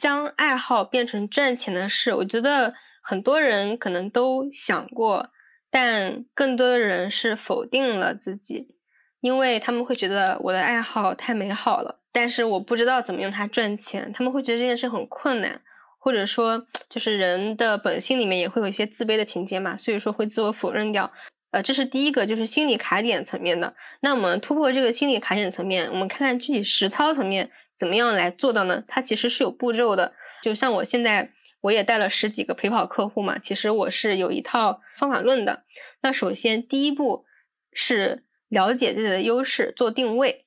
[0.00, 5.30] 将爱好变成赚钱的事，我觉得很多人可能都想过，
[5.70, 8.74] 但更多的人是否定了自己，
[9.20, 15.60] 因为他们会觉得我的爱好太美好了，但是我不知道怎么用它赚钱，他们会觉得这件事很困难，
[15.98, 21.12] 或者说就是人的本性里面也会有一些自卑的情节嘛，所以说会自我否认掉。
[21.50, 23.74] 呃，这是第一个，就是心理卡点层面的。
[24.00, 27.50] 那我们突破这个心理卡点层面，我们看看具体实操层面。
[27.76, 28.84] 怎么样来做到呢？
[28.86, 30.14] 它其实是有步骤的。
[30.42, 35.64] 就像我现在，我也带了十几个陪跑客户嘛，其实我是有一套方法论的。
[36.00, 37.24] 那首先第一步
[37.72, 40.43] 是了解自己的优势，做定位。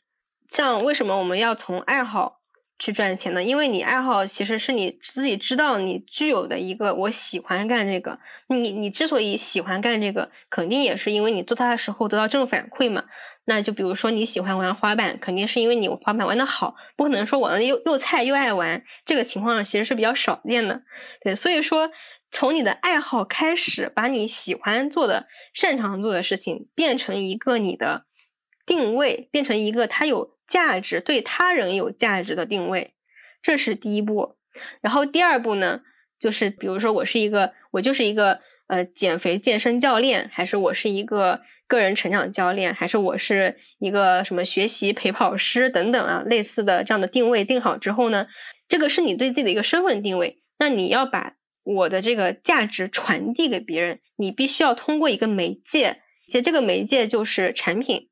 [0.49, 2.39] 像为什么我们要从爱好
[2.79, 3.43] 去赚钱呢？
[3.43, 8.19] 因为你爱好其实是你自己知道你具有的一个，我喜欢干这个。
[8.47, 13.05] 你你之所以喜欢干这个，肯定也是因为你做它的时候得到正反馈嘛。
[13.49, 20.83] 那就比如说你喜欢玩滑板，肯定是因为你滑板玩的好，不可能说玩的又又菜又爱玩，这个情况其实是比较少见的。
[21.21, 21.89] 对，所以说
[22.29, 28.05] 从你的爱好开始，把你喜欢做的、擅长做的事情变成一个你的
[28.65, 32.93] 定位，变成一个它有价值、对他人有价值的定位，
[33.41, 34.35] 这是第一步。
[34.81, 35.81] 然后第二步呢，
[36.19, 41.41] 就是比如说我是一个，我就是一个呃减肥健身教练，还是我是一个。
[41.69, 48.27] 个人成长教练，还是我是一个什么学习陪跑师等等啊，类似的这样的定位定好之后呢，
[48.69, 50.39] 这个是你对自己的一个身份定位。
[50.57, 51.33] 那你要把
[51.65, 55.97] 我的这个价值传递给别人，你必须要通过一个媒介，
[56.31, 58.07] 且这个媒介就是产品，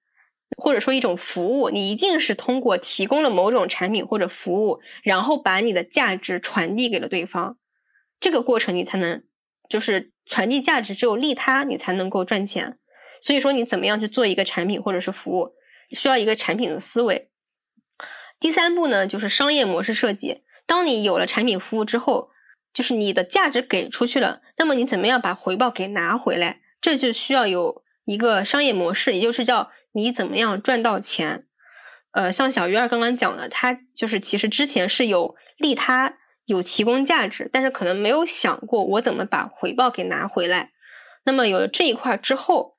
[0.58, 1.70] 或者说一种服务。
[1.70, 7.58] 你一定是通过提供了某种产品或者服务，然后把你的价值传递给了对方，
[8.20, 9.24] 这个过程你才能
[9.70, 12.78] 就是传递价值，只有利他，你才能够赚钱。
[13.22, 15.54] 所以说，你怎么样去做一个产品或者是服务，
[15.92, 17.30] 需要一个产品的思维。
[18.40, 20.44] 第三步呢，就是商业模式设计。
[20.68, 22.30] 当你有了产品服务之后，
[22.74, 26.60] 就是你的价值给出去了，那么你怎么样把回报给拿回来？
[26.82, 31.46] 这就需要有一个商业模式，也就是叫你怎么样赚到钱。
[32.12, 40.72] 呃，像小鱼儿刚刚讲的，他就是其实之前是有利他、有提供价值，但是可能没有想过我怎么把回报给拿回来。
[41.26, 42.76] 那么有了这一块之后，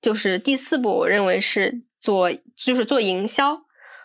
[0.00, 3.58] 就是第四步，我认为是做，就是做营销。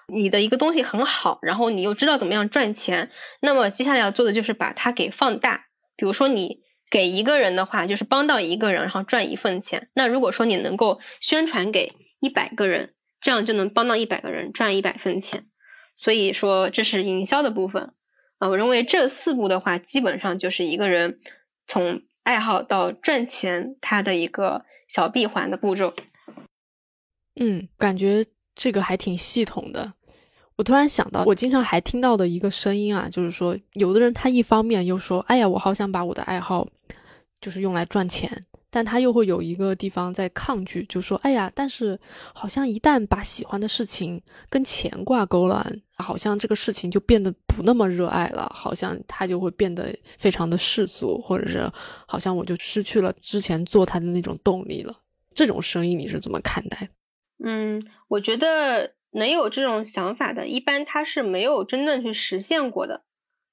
[0.07, 3.09] 你的一个东西很好，然后你又知道怎么样赚钱，
[3.41, 5.65] 那么接下来要做的就是把它给放大。
[5.95, 6.59] 比如说你
[6.91, 9.89] 给一个人的话，就是帮到一个人，然后赚一份钱。
[9.95, 15.45] 那如果说你能够宣传给一百个人，这样就能帮到一百个人赚一百分钱。
[15.97, 17.93] 所以说这是营销的部分
[18.37, 18.49] 啊。
[18.49, 21.19] 我认为这四步的话，基本上就是一个人
[21.67, 24.65] 从爱好到赚钱，他的一个。
[24.87, 25.93] 小闭环的步骤，
[27.37, 29.93] 嗯，感觉这个还挺系统的。
[30.57, 36.67] 我突然想到，我经常还听到的一个声音啊，就是说，有的人他一方面又说，哎呀，我好想把我的爱好
[37.41, 38.43] 就是用来赚钱，
[38.75, 41.97] 但他又会有一个地方在抗拒，就说，哎呀，但是
[42.33, 45.65] 好像一旦把喜欢的事情跟钱挂钩了，
[45.95, 51.71] 好像这个事情就变得不那么热爱了，好像他就会变得非常的世俗，或者是
[52.05, 54.93] 好像我就失去了之前做他的那种动力了。
[55.33, 56.89] 这种声音你是怎么看待？
[57.41, 58.93] 嗯，我觉得。
[59.17, 63.03] 能有这种想法的，一般他是没有真正去实现过的，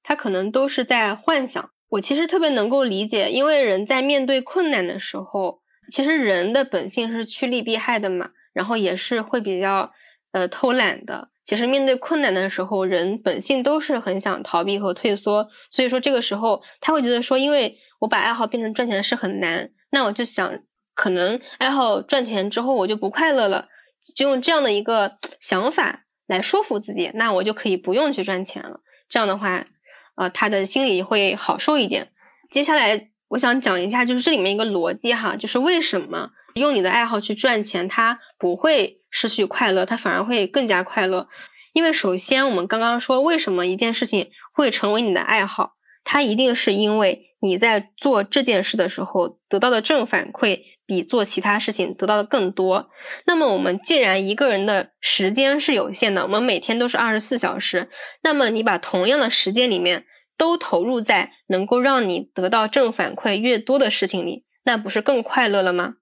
[0.02, 1.70] 他可能都是在幻想。
[1.92, 5.60] 我其实特别能够理解，因为人在面对困难的时候，
[5.92, 9.92] 其实人的本性是趋利避害的嘛，然后也是会比较
[10.32, 11.28] 呃偷懒的。
[11.44, 20.60] 其实面对困难的时候，人本性都是很想逃避和退缩，所以说这个时候他会觉得说，因为我把爱好变成赚钱的事很难，那我就想，
[20.94, 23.68] 可能爱好赚钱之后我就不快乐了。
[24.16, 28.80] 就用这样的一个想法来说服自己，那我就可以不用去赚钱了。
[29.10, 29.66] 这样的话，
[30.14, 32.08] 呃，他的心里会好受一点。
[32.50, 41.28] 接下来，我想讲一下，就是这里面一个逻辑哈，就是为什么用你的爱好去赚钱，他不会失去快乐，他反而会更加快乐。
[41.72, 45.72] 因为首先，我们刚刚说，为什么一件事情会成为你的爱好，
[46.04, 47.31] 它一定是因为。
[47.42, 52.88] 你在做这件事的时候得到的正反馈比做其他事情得到的更多。
[53.26, 57.90] 那么我们既然一个人的时间是有限的，我们每天都是二十四小时，
[58.22, 60.04] 那么你把同样的时间里面
[60.38, 65.94] 都投入在能够让你得到正反馈越多的事情里，那不是更快乐了吗？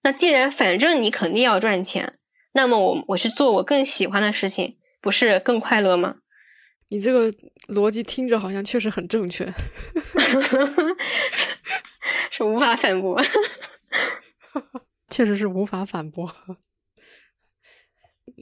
[0.00, 2.18] 那既然反正你肯定要赚钱，
[2.52, 6.14] 那么我我去做我更喜欢的事情，不是更快乐吗？
[6.90, 7.30] 你这个
[7.68, 9.44] 逻辑听着好像确实很正确，
[12.30, 13.20] 是无法反驳，
[15.08, 16.30] 确实是无法反驳，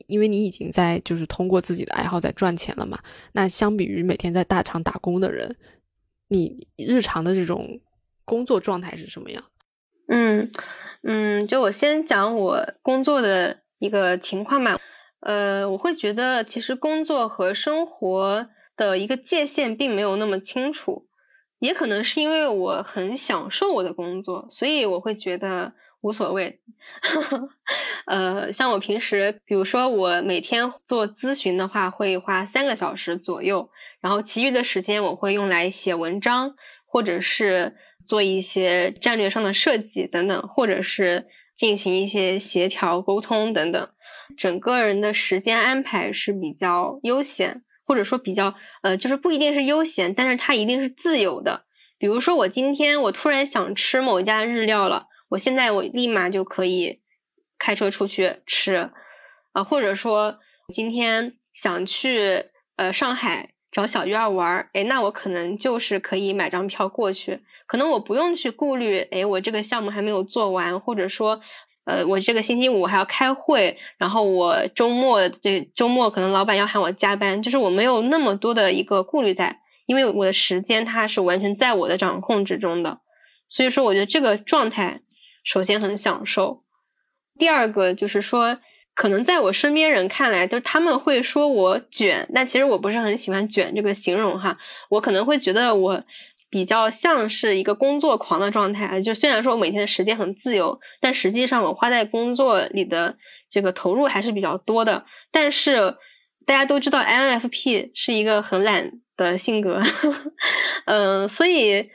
[0.07, 2.99] 因为你已经在就是通过自己的爱好在赚钱了嘛。
[3.32, 5.57] 那相比于每天在大厂打工的人，
[6.28, 7.80] 你日常的这种
[8.24, 9.42] 工作状态是什么样？
[10.09, 10.53] 嗯
[11.03, 14.78] 嗯，就我先讲我工作的一个情况吧。
[15.27, 18.47] 呃，我会觉得其实工作和生活
[18.77, 21.09] 的一个界限并没有那么清楚，
[21.59, 26.61] 也可能是因为我很享受我的工作，所以我会觉得无所谓。
[28.07, 33.70] 呃，像我平时，比如说我每天做咨询的话，会花三个小时左右，
[34.01, 36.55] 然后其余的时间我会用来写文章，
[36.87, 37.74] 或者是
[38.07, 41.27] 做一些战略上的设计等等，或者是
[41.59, 43.89] 进行一些协调沟通等等。
[44.37, 51.64] 整个人的时间安排是比较悠闲，或者说比较呃，就是不一定是悠闲，但是它一定是自由的。
[51.99, 57.01] 比如说我今天我突然想吃某一家日料了，我现在我立马就可以
[57.59, 58.91] 开车出去吃
[59.53, 60.39] 啊，或者说
[60.74, 62.45] 今天想去
[62.77, 71.41] 呃上海找小鱼儿玩，哎，那我可能就是可以买张票过去，可能我不用去顾虑，哎，我这个项目还没有做完，或者说。
[71.87, 82.99] 呃，我这个星期五还要开会，然后我周末这周末可能老板要喊我加班，就是我没有那么多的一个顾虑在，因为我的时间它是完全在我的掌控之中的，
[83.49, 85.01] 所以说我觉得这个状态
[85.45, 86.64] 首先很享受，
[87.39, 88.59] 第二个就是说，
[88.97, 94.59] 可能在我身边人看来，就是他们会说我卷，但其实我不是很喜欢卷这个形容哈，
[94.91, 96.03] 我可能会觉得我。
[96.49, 103.16] 比较像是一个工作狂的状态，就虽然说我每天的时间很自由，但实际上我花在工作里的
[103.51, 105.05] 这个投入还是比较多的。
[105.32, 105.97] 但是
[106.47, 109.82] 大家都知道，INFP 是一个很懒的性格，
[110.86, 111.90] 嗯，所以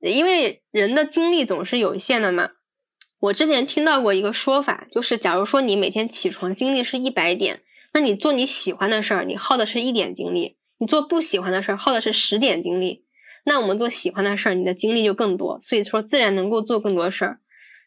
[0.00, 2.50] 因为人的精力总是有限的嘛。
[3.20, 7.60] 我之前听到过一个说法，就是假如说你每天起床精力是一百点，
[7.92, 13.04] 那你做你喜欢的事儿，你耗的是一点精力；你做不喜欢的事儿，耗的是十点精力。
[13.44, 17.38] 那我们做喜欢的事儿，你的精力就更多，所以说自然能够做更多事儿。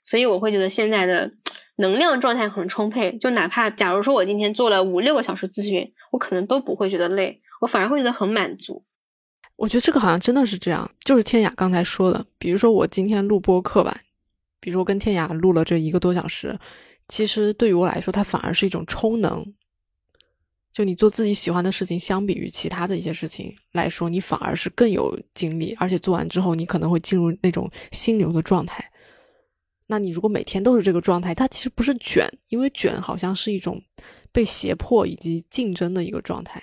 [0.04, 1.32] 所以我会觉得现在的
[1.76, 8.84] 能量状态很充沛，就哪怕假如说我今天做了五六个小时咨询，我可能都不会觉得累，我反而会觉得很满足。
[9.56, 13.98] 我觉得这个好像真的是这样，就是天雅刚才说的，比如说我今天录播课吧，
[14.60, 16.60] 比如说跟天雅录了这一个多小时，
[17.08, 19.46] 其实对于我来说，它反而是一种充能。
[20.76, 28.84] 就你做自己喜欢的事情，相比于其他的一些事情来说，你反而是更有精力，而且做完之后，你可能会进入那种心流的状态。
[29.88, 33.82] 那你如果每天都是这个状态，它其实不是卷，因为卷好像是一种
[34.34, 36.62] 被胁迫以及竞争的一个状态。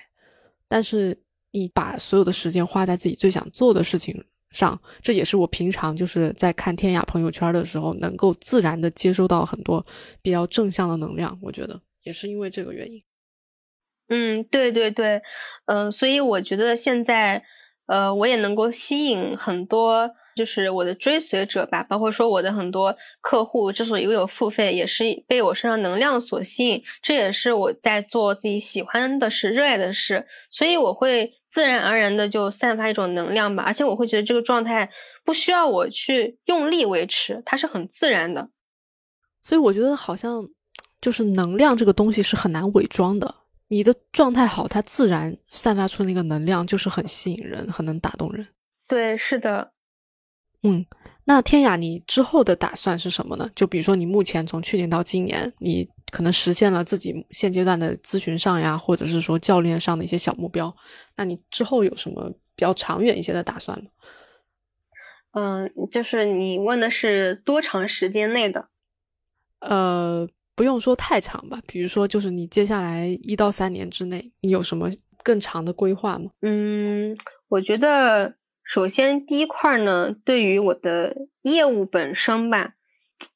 [0.69, 1.19] 但是
[1.51, 9.83] 你把所有的时间花在自己最想做的事情上，这也是我平常就是在看天涯朋友圈的时候，能够自然的接收到很多
[10.21, 11.39] 比较正向的能量。
[11.41, 13.03] 我觉得也是因为这个原因。
[14.13, 15.23] 嗯，对对对，
[15.65, 17.43] 嗯，所以我觉得现在，
[17.87, 34.91] 呃，我也能够吸引很多，就是我的追随者吧，包括说我的很多客户之所以有付费，也是被我身上能量所吸引，这也是我在做自己喜欢的事、热爱的事，所以我会自然而然的就散发一种能量吧，而且我会觉得这个状态
[35.25, 38.51] 不需要我去用力维持，它是很自然的，
[39.43, 40.47] 所以我觉得好像
[41.01, 43.37] 就是能量这个东西是很难伪装的。
[43.73, 48.47] 你的状态好，它自然散发出那个能量，就是很吸引人，很能打动人。
[48.87, 49.73] 对，是的。
[50.63, 50.85] 嗯，
[51.25, 53.49] 那天雅，你之后的打算是什么呢？
[53.55, 60.77] 就比如说，你目前从去年到今年，你可能实现了自己现阶段的咨询上呀，或者是说教练上的一些小目标。
[61.17, 63.91] 那你之后有什么比较长远一些的打算吗？
[65.33, 68.69] 嗯，就是你问的是多长时间内的？
[69.61, 70.29] 呃。
[70.55, 74.91] 不用说太长吧，比如说，就是你接下来一到三年之内，你有什么
[75.25, 76.31] 更长的规划吗？
[76.43, 77.17] 嗯，
[77.49, 82.75] 我觉得首先第一块呢，对于我的业务本身吧，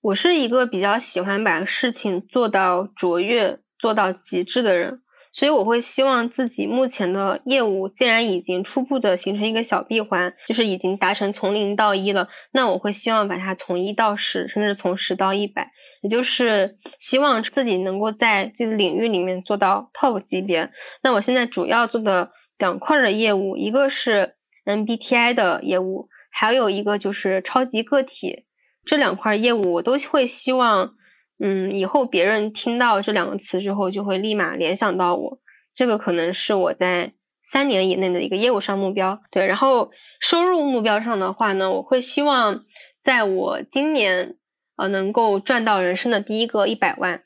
[0.02, 5.00] 我是一个比较喜欢把事情做到卓越、做到极致的人，
[5.32, 15.72] 所以我会希望自己目前的业务既然已经初步的形成一个小闭环，就是已经达成从零到一了，那我会希望把它从一到十，甚至从十到一百。
[16.07, 20.70] 也就是希望自己能够在这个领域里面做到 top 级别。
[21.02, 28.44] 那我现在主要做的两块的业务，一个是 MBTI 的业务，还有一个就是超级个体。
[28.84, 30.94] 这两块业务，我都会希望，
[31.40, 35.40] 嗯，以后别人听到这两个词之后，就会立马联想到我。
[35.74, 37.14] 这个可能是我在
[37.50, 39.20] 三年以内的一个业务上目标。
[39.32, 39.90] 对，然后
[40.20, 42.64] 收入目标上的话呢，我会希望
[43.02, 44.36] 在我今年
[44.77, 47.22] 呃能够赚到人生的第一个一百万。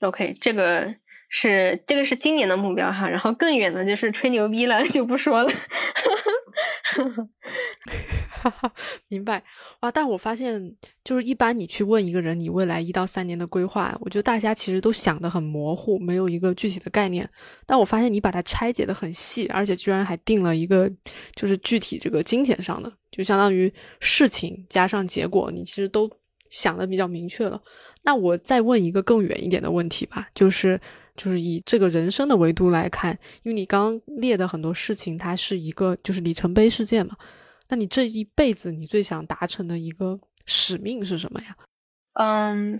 [0.00, 0.94] OK，这个。
[1.30, 5.52] 是这个是今年的目标哈，然后更远的就是吹牛逼了，就不说了。
[8.42, 8.72] 哈哈
[9.08, 9.42] 明白
[9.80, 9.90] 哇！
[9.90, 10.74] 但我发现，
[11.04, 17.28] 就是一般你去问一个人你未来一到三年的规划，我觉得大家其实都想的很模糊，没有一个具体的概念。
[17.66, 20.90] 但我发现你把它拆解的很细，而且居然还定了一个
[21.34, 26.10] 就是具体这个金钱上的，就相当于事情加上结果，你其实都
[26.50, 27.60] 想的比较明确了。
[28.02, 30.80] 那我再问一个更远一点的问题吧，就是。
[31.18, 33.10] 就是以这个人生的维度来看，
[33.42, 37.16] 因为你刚列的很多事情，它是一个就是里程碑事件嘛。
[37.68, 41.56] 那你这一辈子你最想达成的一个使命是什么呀？
[42.14, 42.78] 嗯，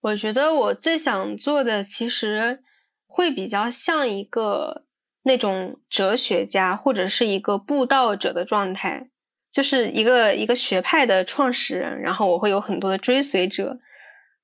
[0.00, 2.60] 我觉得我最想做的其实
[3.06, 4.84] 会比较像一个
[5.22, 9.08] 那种哲学家或者是一个布道者的状态，
[9.52, 13.78] 就是一个一个学派的创始人，然后我会有很多的追随者。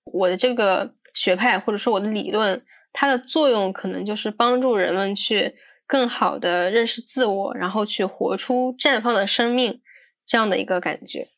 [0.04, 2.64] 我的这个学派或者说我的理论。
[2.90, 5.54] 它的作用可能就是帮助人们去
[5.88, 9.80] 更好的认识自我，然后去活出绽放的生命，
[10.28, 11.28] 这样的一个感觉。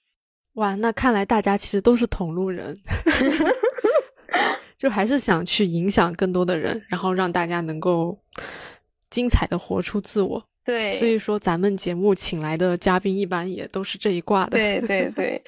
[0.54, 2.74] 哇，那看来大家其实都是同路人，
[4.76, 8.18] 就还是想去影响更多的人，然后让大家能够
[9.08, 10.49] 精彩的活出自我。
[10.78, 14.50] 对，所以说咱们节目请来的嘉宾一般也都是这一挂的。
[14.50, 15.42] 对对对。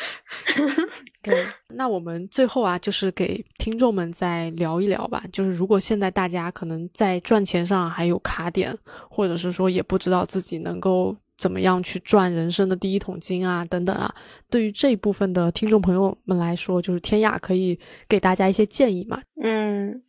[1.22, 5.22] 对，那我们最后啊，就是给听众们再聊一聊吧。
[5.32, 8.76] 就是如果现在大家可能在赚钱上还有卡点，
[9.08, 14.12] 或者是说也不知道自己能够怎么样去赚人生的第一桶金啊，等等啊，
[14.50, 19.22] 对于这一部分的听众朋友们来说，就是天雅可以给大家一些建议嘛？
[19.40, 20.02] 嗯，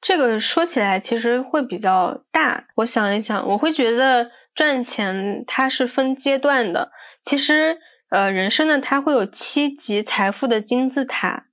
[0.00, 2.64] 这个说起来其实会比较大。
[2.74, 6.92] 我想一想，我会觉得赚钱它是分阶段的，
[7.24, 7.78] 其实。
[8.10, 11.46] 呃，人生呢，它会有七级财富的金字塔。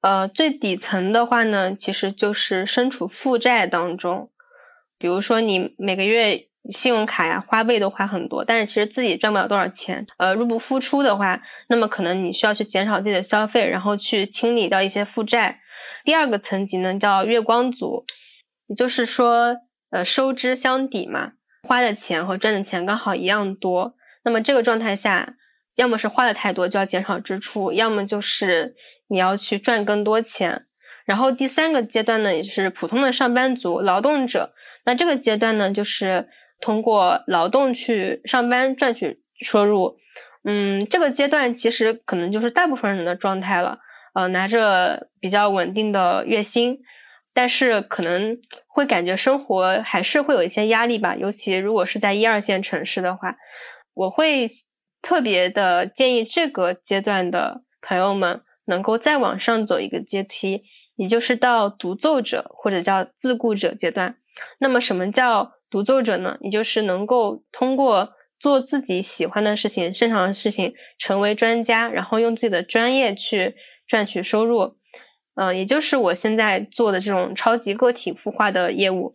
[0.00, 4.30] 呃，最底层的话呢，其实就是身处负债当中。
[4.98, 10.06] 比如说，你每个月信用卡呀花呗都花很多，但是其实自己赚不了多少钱。
[10.16, 15.60] 呃，入不敷出的话，那么可能你需要去减少自己的消费，然后去清理掉一些负债。
[16.04, 18.06] 第二个层级呢，叫月光族，
[18.66, 19.58] 也就是说，
[19.90, 21.32] 呃，收支相抵嘛，
[21.66, 23.94] 花的钱和赚的钱刚好一样多。
[24.24, 25.34] 那么这个状态下。
[25.74, 28.74] 要么是花的太多就要减少支出，要么就是
[29.08, 30.66] 你要去赚更多钱。
[31.06, 34.52] 然后第三个阶段呢，也是普通的上班族、劳动者。
[34.84, 36.28] 那这个阶段呢，就是
[36.60, 39.96] 通过劳动去上班赚取收入。
[40.44, 43.78] 嗯，这个阶段其实可能就是大部分人的状态了。
[44.12, 46.80] 呃，拿着比较稳定的月薪，
[47.34, 51.16] 但是可能会感觉生活还是会有一些压力吧。
[51.16, 53.36] 尤其如果是在一二线城市的话，
[53.94, 54.50] 我会。
[55.04, 60.62] 特别的建议这个阶段的朋友们能够再往上走一个阶梯，
[60.94, 64.14] 也就是到独奏者或者叫自雇者阶段。
[64.60, 66.38] 那么什么叫独奏者呢？
[66.40, 73.56] 也就是能够通过做自己喜欢的事情、擅长的事情，成为专家，然后用自己的专业去
[73.88, 74.76] 赚取收入。
[75.34, 79.14] 嗯，也就是我现在做的这种超级个体孵化的业务。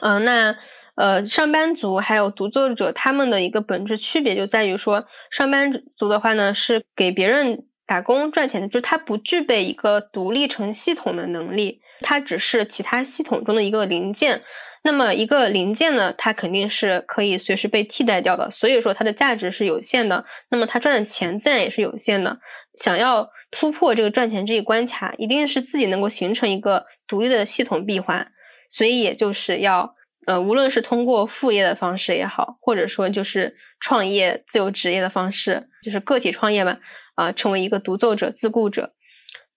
[0.00, 0.56] 嗯，那。
[0.98, 14.40] 呃，上班族还有独作者，他们的一个本质区别就在于说，上班族的话呢，是给别人打工赚钱的，就是他不具备一个独立成系统的能力，他只是其他系统中的一个零件。
[14.82, 20.24] 那么一个零件呢，它肯定是可以随时被替代掉的，所以说它的价值是有限的。
[20.48, 22.38] 那么他赚的钱自然也是有限的。
[22.80, 28.32] 想要突破这个赚钱这一关卡，一定是自己能够形成一个独立的系统闭环，
[28.70, 29.94] 所以也就是要。
[30.26, 36.80] 呃，无论是通过副业的方式也好，或者说就是创业自由职业的方式，就是个体创业吧，
[37.14, 38.90] 啊，成为一个独奏者、自雇者。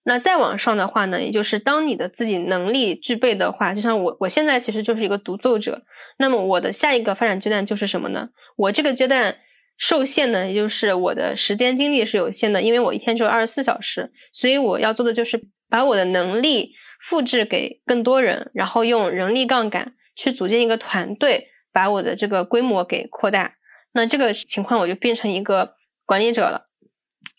[0.04, 5.82] 那再往上的话呢，也就是当你的自己能力具备的话，就像我，我现在其实就是一个独奏者。
[6.16, 8.28] 那么我的下一个发展阶段就是什么呢？
[8.56, 9.38] 我这个阶段
[9.80, 16.74] 受限呢，也就是我的时间精力是有限的，因为我一天只有二十四小时，所以我要做的就是把我的能力
[17.08, 19.94] 复制给更多人，然后用人力杠杆。
[20.16, 23.54] 去组建一个团队，把我的这个规模给扩大，
[23.90, 26.66] 那这个情况我就变成一个管理者了。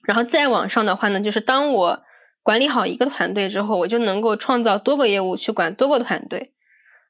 [0.04, 2.02] 然后再往上的话呢，就是当我
[2.42, 6.54] 管理好一个团队之后，我就能够创造多个业务去管多个团队，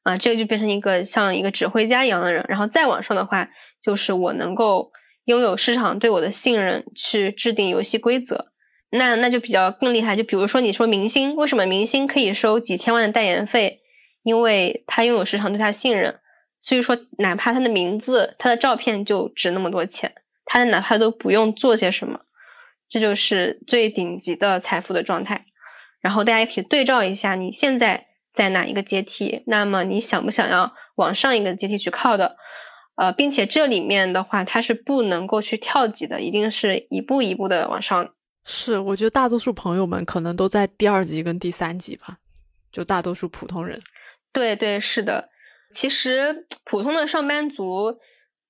[0.03, 2.43] 啊，这个就变成一个像一个指挥家一样的人。
[2.49, 3.47] 然后再往上的话，
[3.81, 4.91] 就是我能够
[5.31, 8.47] 拥有市场对我的信任，去制定游戏规则。
[8.91, 10.17] 那那就比较更厉害。
[10.17, 13.79] 就比如说你说明星，为什么明星可以收几千万的代言费？
[14.21, 16.19] 因为他拥有市场对他信任，
[16.61, 20.13] 所以说哪怕他的名字、他的照片就值那么多钱，
[20.45, 22.19] 他哪怕都不用做些什么，
[22.89, 25.45] 这就是最顶级的财富的状态。
[26.01, 29.43] 然后大家也可以对照一下，你现在在哪一个阶梯？
[29.47, 32.35] 那么你想不想要往上一个阶梯去靠的？
[33.01, 38.13] 呃，并且这里面的话，它是不能够去跳级的，一定是一步一步的往上。
[38.45, 42.19] 是，我觉得大多数朋友们可能都在第二级跟第三级吧，
[42.71, 43.81] 就大多数普通人。
[44.31, 45.29] 对对是的，
[45.73, 47.91] 其实普通的上班族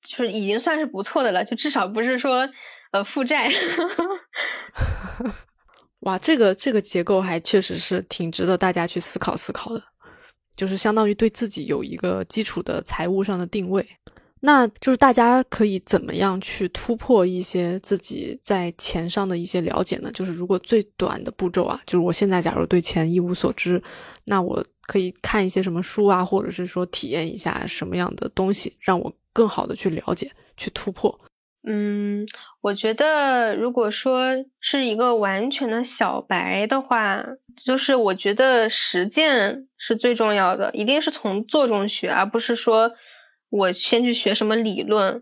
[0.03, 2.49] 就是已经算是不错的了，就至少不是说
[2.91, 3.49] 呃负债。
[6.01, 9.81] 哇，这个这个结构还确实是挺值得大家去思考思考的，
[10.57, 13.87] 就是相当于对自己有一个基础的财务上的定位。
[14.41, 20.11] 那就是大家可以怎么样去突破一些自己在钱上的一些了解呢？
[20.11, 23.81] 就是如果最短的步骤啊，就是我现在假如对钱一无所知，
[24.25, 24.63] 那我。
[24.87, 31.17] 可以看一些什么书啊，或者是说体验一下什么样的东西，让我更好的去了解、去突破。
[31.65, 32.25] 嗯，
[32.59, 37.23] 我觉得如果说是一个完全的小白的话，
[37.63, 42.91] 就是我觉得实践是最重要的，一定是从做中学，而不是说
[43.51, 45.21] 我先去学什么理论。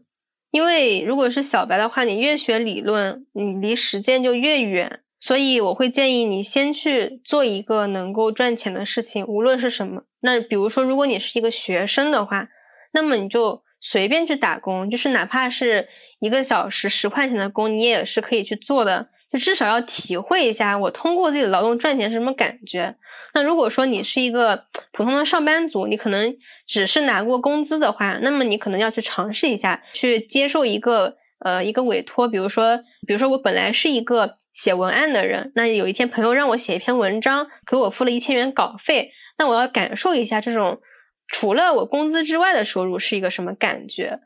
[0.51, 5.01] 因为如果是小白的话，你越学理论，你离实践就越远。
[5.19, 10.03] 所以我会建议你先去做一个能够赚钱的事情，无论是什么。
[10.21, 12.47] 那比如说，如果你是一个学生的话，
[12.93, 15.89] 那么你就随便去打工，就是哪怕是
[16.21, 19.09] 一个小时十块钱的工，你也是可以去做的。
[19.31, 22.95] 就至少要体会一下我通过自己的劳动赚钱是什么感觉。
[23.33, 32.27] 那如果说你是一个普通的上班族，你可能只是拿过工资的话，那么你可能要去尝试一下，去接受一个呃一个委托。
[32.27, 32.77] 比如说，
[33.07, 34.37] 比如说我本来是一个。
[34.51, 40.81] 写文案的人，那有一天朋友让我写一篇文章，给我付了一千元稿费，那我要感受一下这种
[41.29, 44.19] 除了我工资之外的收入是一个什么感觉，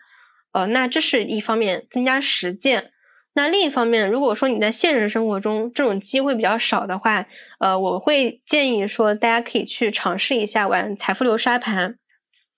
[0.52, 2.93] 呃，那这是一方面增加实践。
[3.36, 7.26] 那另一方面，如果说你在现实生活中这种机会比较少的话，
[7.60, 11.96] 呃，我会建议说大家可以去尝试一下玩财富流沙盘。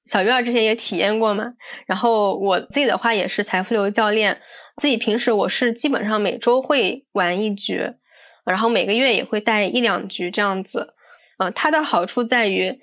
[0.06, 1.54] 小鱼儿之前也体验过嘛，
[1.88, 4.40] 然后我自己的话也是财富流教练。
[4.82, 7.94] 自己平时我是基本上每周会玩一局，
[8.46, 10.94] 然后每个月也会带一两局这样子。
[11.38, 12.80] 嗯，它的好处在于，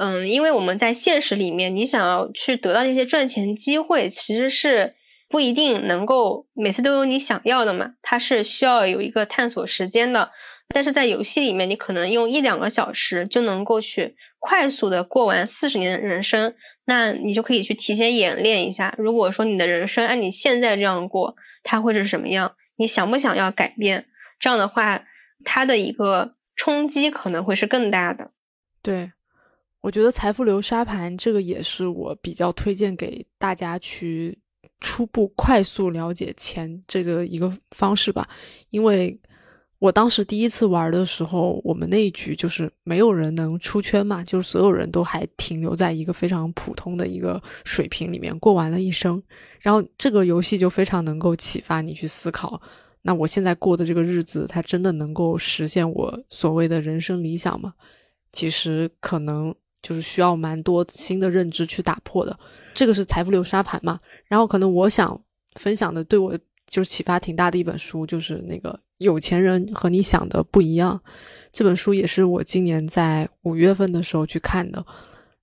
[0.00, 4.94] 嗯，因为我们在现实里面，你想要去得到那些赚钱机会，其实是
[5.28, 7.94] 不一定能够每次都有你想要的嘛。
[8.02, 10.30] 它是需要有一个探索时间的。
[10.70, 16.54] 但是在游戏里面，你可能用一两个小时就能够去快速的过完四十年的人生。
[16.84, 22.54] 那你就可以去提前演练一下，如果说你的人生按你现在这样过，它会是什么样？
[22.76, 24.06] 你想不想要改变？
[24.40, 25.04] 这样的话，
[25.44, 28.30] 它的一个冲击可能会是更大的。
[28.82, 29.12] 对，
[29.80, 34.38] 我觉得财富流沙盘这个也是我比较推荐给大家去
[34.80, 38.28] 初步快速了解钱这个一个方式吧，
[38.70, 39.18] 因为。
[39.80, 49.22] 我当时第一次玩的时候，我们那一局就是没有人能出圈嘛，就是所有人都还停留在一个非常普通的一个水平里面过完了一生。
[49.60, 52.60] 然后这个游戏就非常能够启发你去思考，
[53.02, 57.72] 那我现在过的这个日子，它真的能够实现我所谓的人生理想吗？
[58.32, 62.38] 其实可能就是需要蛮多新的认知去打破的。
[62.74, 63.98] 这个是财富流沙盘嘛。
[64.26, 65.20] 然后可能我想
[65.54, 68.78] 分享的，对我就是启发挺大的一本书，就是那个。
[68.98, 71.00] 有钱人和你想的不一样，
[71.52, 74.84] 这本书也是我今年在五月份的时候去看的，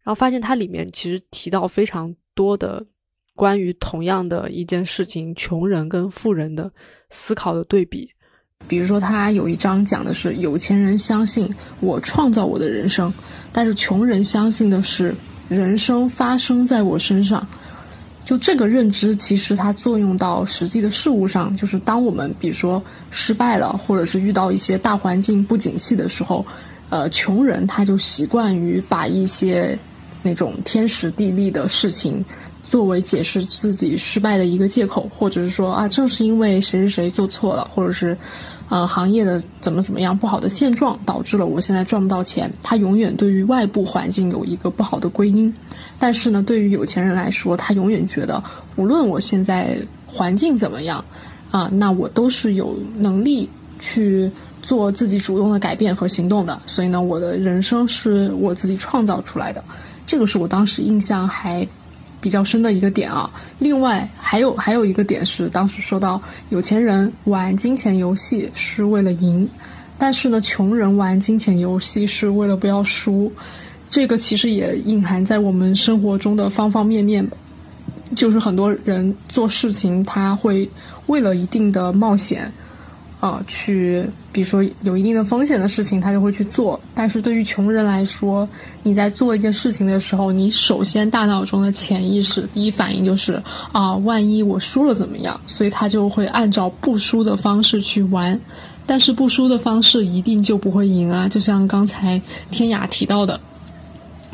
[0.04, 2.86] 然后发现它里面其实提到非常多的
[3.34, 6.70] 关于同样的一件事情，穷人跟富人的
[7.10, 8.12] 思考的对比。
[8.68, 13.14] 比如说，他有一章讲的是有钱人相信我创造我的人生，
[13.56, 15.16] 但是穷人相信的是
[15.47, 17.47] 人生发生在我身上。
[18.26, 26.45] 就这个认知，其实它作用到实际的事物上，就是当我们比如说失败了，或者是遇到一些大环境不景气的时候，
[26.89, 29.80] 呃，穷人他就习惯于把一些
[30.22, 32.26] 那种天时地利的事情
[32.62, 38.18] 作为解释自己失败的一个借口，或者是说啊，正是因为谁谁谁做错了，或者是。
[38.68, 42.51] 呃，行业的怎么怎么样不好的现状，导致了我现在赚不到钱。
[42.63, 45.53] 他永远对于外部环境有一个不好的归因，
[45.99, 48.43] 但是呢，对于有钱人来说，他永远觉得，
[48.76, 51.05] 无论我现在环境怎么样，
[51.51, 53.49] 啊，那我都是有能力
[53.80, 54.32] 去
[54.63, 56.59] 做自己主动的改变和行动的。
[56.66, 59.63] 所以呢，我的人生是我自己创造出来的。
[60.07, 61.68] 这个是我当时印象还。
[62.26, 63.30] 比较深的一个点啊。
[63.59, 66.19] 另外还有还有一个点是，当时说到
[66.49, 69.47] 有钱人玩金钱游戏是为了赢，
[69.99, 73.32] 但是呢，穷人玩金钱游戏是为了不要输。
[73.91, 77.30] 这个其实也隐含在我们生活中的方方面面，
[78.15, 80.67] 就是很多人做事情他会
[81.05, 82.51] 为了一定的冒险。
[83.26, 86.80] 啊，去，比如说有一定的风险的事情，他就会去做。
[86.93, 88.47] 但是对于穷人来说，
[88.84, 95.41] 你在做一件事情的时候，你首先大脑中的潜意识第一反应就是啊，万一我输了怎么样？
[95.47, 98.39] 所以他就会按照不输的方式去玩。
[98.86, 101.28] 但是不输的方式一定就不会赢啊！
[101.28, 102.21] 就像刚才
[102.51, 103.41] 天雅提到的，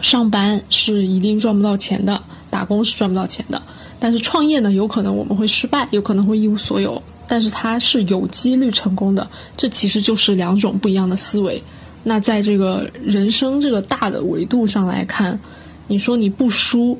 [0.01, 3.61] 上班是一定赚不到钱的，打工是赚不到钱的。
[4.01, 7.01] 但是创业呢，有可能我们会失败，有可能会一无所有。
[7.27, 11.63] 但是它是有几率成功的，这其实就是两种不一样的思维。
[12.03, 15.39] 那在这个人生这个大的维度上来看，
[15.87, 16.99] 你说你不输，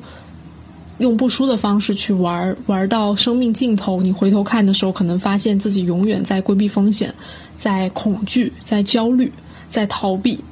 [0.98, 7.14] 用不输的方式去玩，玩到生命尽头，你回头看的时候，可能发现自己永远在规避风险，
[7.56, 9.32] 在恐惧，在焦虑，
[9.68, 10.42] 在逃避。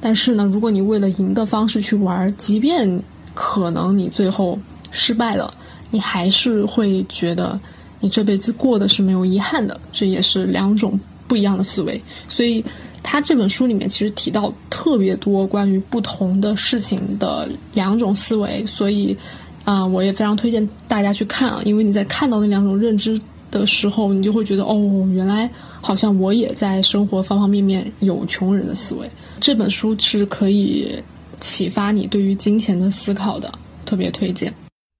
[0.00, 3.02] 但是呢，如果你为了赢的方式去玩，即便
[3.34, 4.58] 可能你最后
[4.90, 5.54] 失败了，
[5.90, 7.60] 你还是会觉得。
[8.02, 12.02] 你这辈子过的是没有遗憾的，这也是两种不一样的思维。
[12.28, 12.62] 所以，
[13.02, 18.66] 他这本书里面其实提到特别多关于不同的事情的两种思维。
[18.66, 19.16] 所以，
[19.64, 23.18] 啊，我也非常推荐大家去看啊，因为你在看到那两种认知
[23.52, 25.48] 的时候，你就会觉得哦，原来
[25.80, 29.08] 好像我也在生活方方面面有穷人的思维。
[29.40, 31.00] 这本书是可以
[31.38, 33.52] 启发你对于金钱的思考的，
[33.86, 34.52] 特别推荐。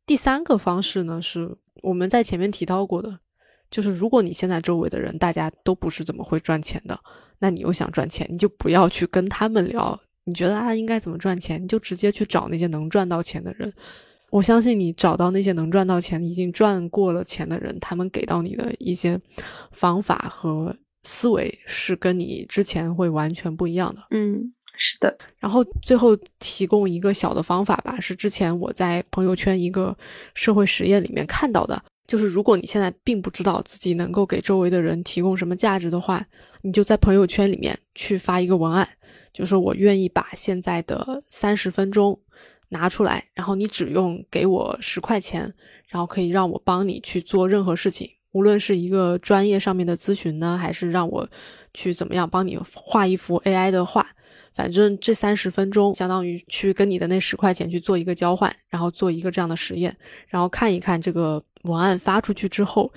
[0.06, 1.56] 第三个方式呢是。
[1.82, 3.18] 我们在前面提到过的，
[3.70, 6.98] 就是如果你现在周围的人大家都不是怎么会赚钱的，
[7.40, 10.00] 那你又想赚钱，你就不要去跟他们聊。
[10.24, 13.72] 你觉得啊应该怎么赚钱，你就直接去找那些能赚到钱的人。
[14.30, 19.20] 我相信你找到那些能赚到钱、已经赚过了钱的人，他们给到你的一些
[19.72, 24.06] 方法和思维是跟你之前会完全不一样的。
[24.10, 24.54] 嗯。
[24.84, 29.96] 是的，然后最后提供一个小的方法吧，是之前我在朋友圈一个
[30.34, 36.26] 社会实验里面看到的，就是如果你现在并不知道自己能够给周围的人提供什么价值的话，
[36.62, 38.88] 你就在朋友圈里面去发一个文案，
[39.32, 42.18] 就是我愿意把现在的三十分钟
[42.70, 45.42] 拿出来，然后你只用给我十块钱，
[45.86, 51.28] 然后可以让我帮你去做任何事情，无论是一个专业上面的咨询呢，还是让我
[51.72, 54.04] 去怎么样帮你画一幅 AI 的画。
[54.54, 59.96] 反正这三十分钟相当于去跟你的那十块钱去做一个交换，然后做一个这样的实验，
[60.28, 62.92] 然后看一看这个文案发出去之后，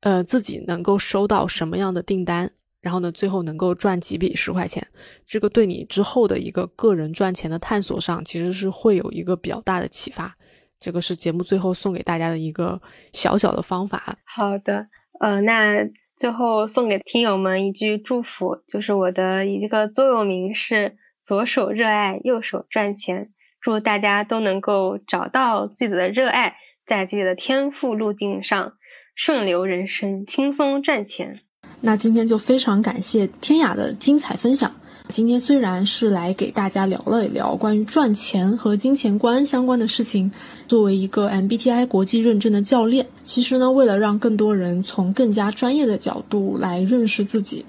[0.00, 4.86] 呃，自己能够收到什么样的订单，然后呢，最后能够赚几笔十块钱，
[5.26, 10.36] 这个对你之后的一个个人赚钱的探索上，其实是会有一个比较大的启发。
[10.78, 12.80] 这个是节目最后送给大家的一个
[13.12, 14.16] 小小的方法。
[14.24, 14.86] 好的，
[15.20, 15.90] 呃，那。
[16.24, 20.96] 最后送给听友们一句祝福，就是我的一个座右铭是
[21.26, 23.28] 左手热爱，右手赚钱。
[23.60, 26.56] 祝大家都能够找到自己的热爱，
[26.86, 28.72] 在自己的天赋路径上
[29.14, 31.40] 顺流人生，轻松赚钱。
[31.82, 34.74] 那今天就非常感谢天雅的精彩分享。
[35.10, 40.32] 今天虽然是来给大家聊了一聊关于赚钱和金钱观相关的事情，
[40.66, 47.66] 作为一个 MBTI 国际认证的教练，其实呢，为了让更多人从更加专业的角度来认识自己，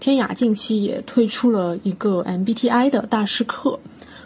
[0.00, 3.78] 天雅近期也推出了一个 MBTI 的大师课，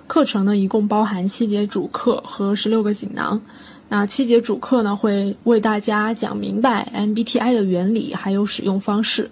[0.07, 3.43] 课程呢一共包含七节主课和十六个锦囊。
[3.91, 9.31] 那七节主课呢会为大家讲明白 MBTI 的原理还有使用方式。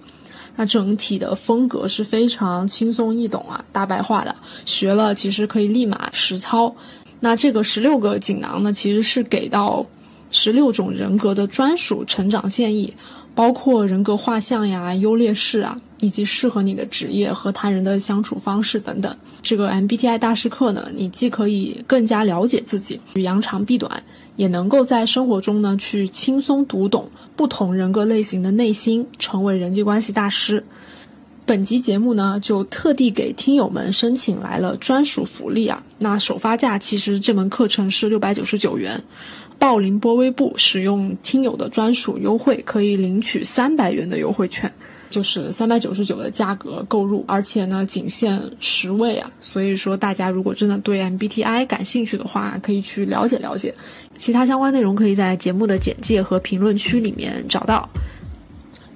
[0.56, 6.76] 那整体的风格是非常轻松易懂啊，大白话的，学了其实可以立马实操。
[7.20, 9.86] 那这个十六个锦囊呢，其实是给到
[10.30, 12.94] 十六种人格的专属成长建议，
[13.34, 19.16] 包括人格画像呀、优劣势啊，以及适合你的职业和他人的相处方式等等。
[19.40, 24.02] 这个 MBTI 大师课呢，你既可以更加了解自己，扬长避短。
[24.36, 30.64] 也能够在生活中呢，去轻松读懂不同人格类型的内心，成为人际关系大师。
[31.46, 35.84] 本集节目呢，就特地给听友们申请来了专属福利啊！
[35.98, 39.04] 那首发价其实这门课程是六百九十九元，
[39.58, 44.72] 报林波微步使用听友的专属优惠，可以领取三百元的优惠券。
[45.14, 53.72] 就是三百九十九的价格购入，而且呢仅限十位啊，所以说大家如果真的对 MBTI 感兴趣的话，可以去了解了解。
[54.18, 57.88] 其他相关内容可以在节目的简介和评论区里面找到。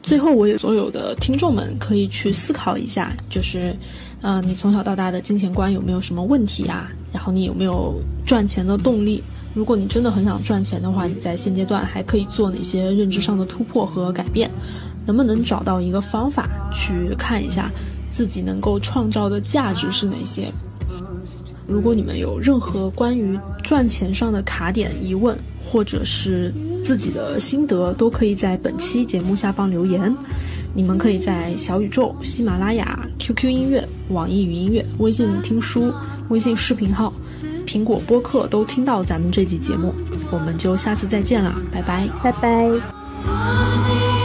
[0.03, 3.77] 最后，我也所有的听众们可以去思考一下，就是，
[4.23, 6.91] 呃，你从小到大的金钱观有没有什么问题啊？
[7.13, 7.95] 然后你有没有
[8.27, 9.23] 赚钱的动力？
[9.55, 14.51] 如果你真的很想赚钱的话，你在现阶段还可以做哪些认知上的突破和改变？
[15.09, 17.71] 能不能找到一个方法去看一下
[18.11, 20.53] 自己能够创造的价值是哪些？
[21.67, 25.35] 如果你们有任何关于赚钱上的卡点疑问，
[25.65, 26.53] 或者是
[26.85, 30.15] 自己的心得，都可以在本期节目下方留言。
[30.75, 35.91] 你们可以在小宇宙、喜马拉雅、QQ 音乐、网易云音乐、微信听书、
[36.29, 37.11] 微信视频号、
[37.67, 39.95] 苹果播客都听到咱们这期节目。
[40.31, 44.18] 我们就下次再见了，拜拜，拜拜。